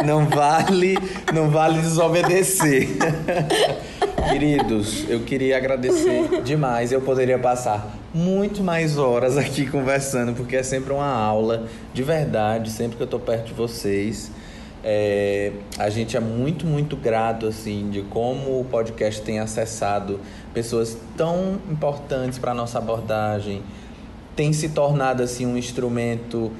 [0.03, 0.97] Não vale,
[1.33, 2.89] não vale desobedecer.
[4.29, 6.91] Queridos, eu queria agradecer demais.
[6.91, 12.69] Eu poderia passar muito mais horas aqui conversando, porque é sempre uma aula de verdade,
[12.69, 14.31] sempre que eu estou perto de vocês.
[14.85, 20.19] É, a gente é muito, muito grato assim de como o podcast tem acessado
[20.53, 23.63] pessoas tão importantes para a nossa abordagem,
[24.35, 26.51] tem se tornado assim um instrumento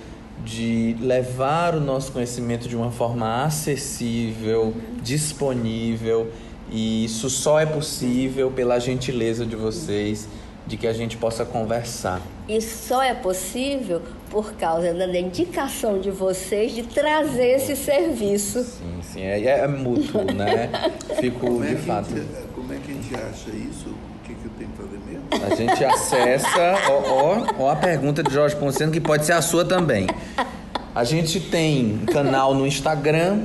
[0.45, 6.31] de levar o nosso conhecimento de uma forma acessível, disponível,
[6.71, 10.27] e isso só é possível pela gentileza de vocês
[10.65, 12.21] de que a gente possa conversar.
[12.47, 18.63] Isso só é possível por causa da dedicação de vocês de trazer esse serviço.
[18.63, 20.69] Sim, sim, é, é mútuo, né?
[21.19, 22.09] Fico como é de fato.
[22.09, 23.89] Gente, como é que a gente acha isso?
[23.89, 25.45] O que, que eu tenho que fazer mesmo?
[25.45, 29.41] A gente acessa, ó, ó, ó a pergunta de Jorge Ponceno, que pode ser a
[29.41, 30.07] sua também.
[30.95, 33.43] A gente tem um canal no Instagram,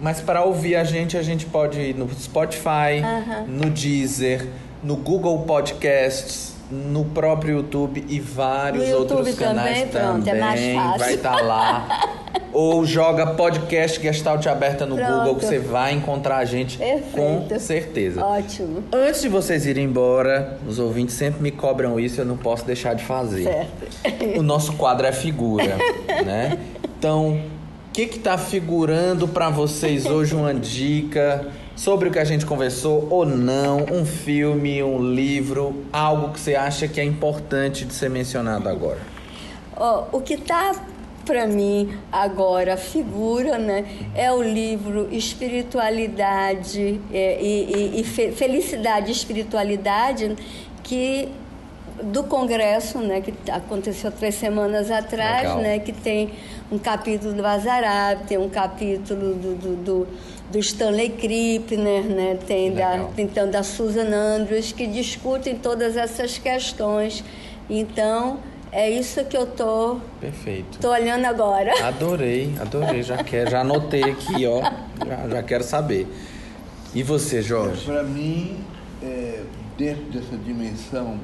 [0.00, 3.46] mas para ouvir a gente, a gente pode ir no Spotify, uh -huh.
[3.46, 4.48] no Deezer,
[4.82, 10.06] no Google Podcasts, no próprio YouTube e vários YouTube outros canais também.
[10.06, 10.40] Pronto, também.
[10.40, 10.98] É mais fácil.
[10.98, 12.08] Vai estar tá lá.
[12.52, 15.12] Ou joga podcast Gestalt aberta no Pronto.
[15.12, 17.14] Google que você vai encontrar a gente Perfeito.
[17.14, 18.24] com certeza.
[18.24, 18.82] Ótimo.
[18.92, 22.94] Antes de vocês irem embora, os ouvintes sempre me cobram isso, eu não posso deixar
[22.94, 23.44] de fazer.
[23.44, 24.38] Certo.
[24.38, 25.76] O nosso quadro é figura,
[26.24, 26.58] né?
[26.98, 31.46] Então, o que que tá figurando para vocês hoje uma dica
[31.78, 36.56] sobre o que a gente conversou ou não, um filme, um livro, algo que você
[36.56, 38.98] acha que é importante de ser mencionado agora?
[39.76, 40.74] Oh, o que está
[41.24, 49.12] para mim agora figura né, é o livro Espiritualidade é, e, e, e, Felicidade e
[49.12, 50.34] Espiritualidade
[50.82, 51.28] que
[52.02, 55.58] do congresso né que aconteceu três semanas atrás Legal.
[55.58, 56.30] né que tem
[56.70, 60.08] um capítulo do Azarab tem um capítulo do, do, do
[60.50, 62.38] do Stanley Krippner, né?
[62.46, 67.22] tem da, então, da Susan Andrews, que discutem todas essas questões.
[67.68, 68.38] Então,
[68.70, 69.98] É isso que eu tô.
[70.20, 70.78] Perfeito.
[70.78, 71.72] Tô olhando agora.
[71.86, 73.02] Adorei, adorei.
[73.02, 74.60] Já quero, já anotei aqui, ó.
[75.06, 76.06] Já, já quero saber.
[76.94, 77.84] E você, Jorge?
[77.86, 78.58] Para mim,
[79.02, 79.42] é,
[79.78, 81.18] dentro dessa dimensão,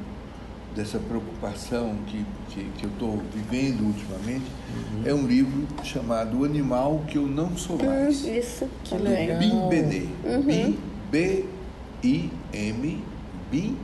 [0.74, 5.02] dessa preocupação que, que, que eu estou vivendo ultimamente, uhum.
[5.04, 8.24] é um livro chamado O Animal que Eu Não Sou hum, Mais.
[8.24, 9.38] Hum, isso, que legal.
[9.38, 10.06] Bim Benê.
[10.24, 10.76] Uhum.
[11.10, 13.02] B-I-M,
[13.50, 13.76] Bim,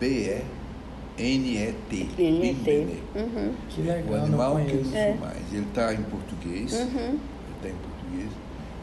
[0.00, 0.58] B-E.
[1.18, 2.10] N-E-T.
[2.16, 3.02] N-E-T.
[3.16, 3.52] Uhum.
[3.68, 4.12] Que legal.
[4.12, 5.14] O animal que eu não sou é.
[5.14, 5.52] mais.
[5.52, 6.72] Ele está em português.
[6.72, 6.86] Uhum.
[6.86, 7.20] Ele
[7.56, 8.30] está em português.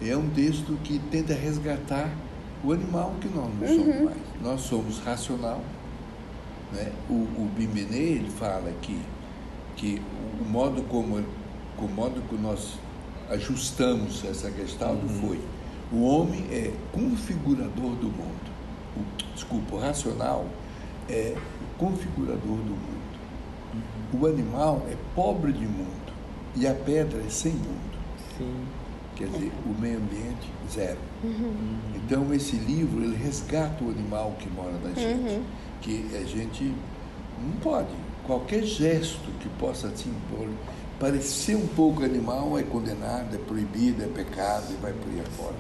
[0.01, 2.09] É um texto que tenta resgatar
[2.63, 3.78] o animal que nós não uhum.
[3.78, 4.17] somos mais.
[4.41, 5.61] Nós somos racional.
[6.73, 6.91] Né?
[7.09, 8.99] O, o Bimbenê, ele fala que,
[9.76, 10.01] que
[10.41, 11.23] o modo como
[11.78, 12.80] o modo que nós
[13.30, 15.09] ajustamos essa questão uhum.
[15.21, 15.41] foi
[15.91, 18.55] o homem é configurador do mundo.
[18.97, 20.45] O, desculpa, o racional
[21.09, 21.36] é
[21.78, 23.05] configurador do mundo.
[24.13, 24.21] Uhum.
[24.21, 26.13] O animal é pobre de mundo
[26.55, 27.97] e a pedra é sem mundo.
[28.38, 28.65] Sim.
[29.15, 30.97] Quer dizer, o meio ambiente, zero.
[31.23, 31.78] Uhum.
[31.95, 35.30] Então, esse livro, ele resgata o animal que mora na gente.
[35.30, 35.43] Uhum.
[35.82, 36.73] Que a gente
[37.41, 38.05] não pode.
[38.26, 40.13] Qualquer gesto que possa assim,
[40.99, 45.55] parecer um pouco animal é condenado, é proibido, é pecado e vai por aí afora.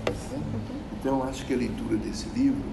[0.99, 2.63] Então, acho que a leitura desse livro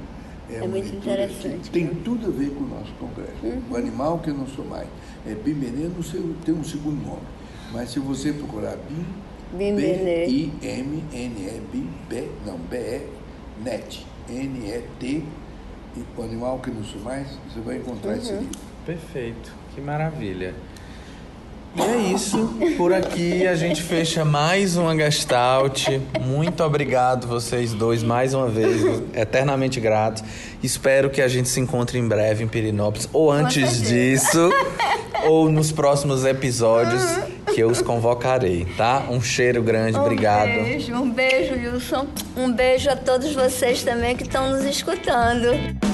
[0.50, 1.70] é, é muito interessante.
[1.70, 1.92] Tem né?
[2.04, 3.32] tudo a ver com o nosso congresso.
[3.42, 3.62] Uhum.
[3.70, 4.88] O animal que eu não sou mais.
[5.26, 7.22] É Bimenê, não sei, tem um segundo nome.
[7.72, 9.04] Mas se você procurar Bim,
[9.56, 10.52] B-I-M-N-E,
[12.08, 13.06] B, não, B-E,
[13.62, 15.24] NET, N-E-T,
[16.16, 18.18] o animal que não sou mais, você vai encontrar uhum.
[18.18, 18.58] esse livro.
[18.84, 20.54] Perfeito, que maravilha.
[21.74, 22.54] E é isso.
[22.76, 25.88] Por aqui a gente fecha mais uma Gestalt.
[26.20, 28.82] Muito obrigado vocês dois mais uma vez,
[29.14, 30.22] eternamente grato.
[30.62, 34.50] Espero que a gente se encontre em breve em Pirinópolis ou antes disso,
[35.24, 37.02] ou nos próximos episódios
[37.54, 39.06] que eu os convocarei, tá?
[39.08, 40.50] Um cheiro grande, um obrigado.
[40.50, 42.06] Um beijo, um beijo, Wilson.
[42.36, 45.91] Um beijo a todos vocês também que estão nos escutando.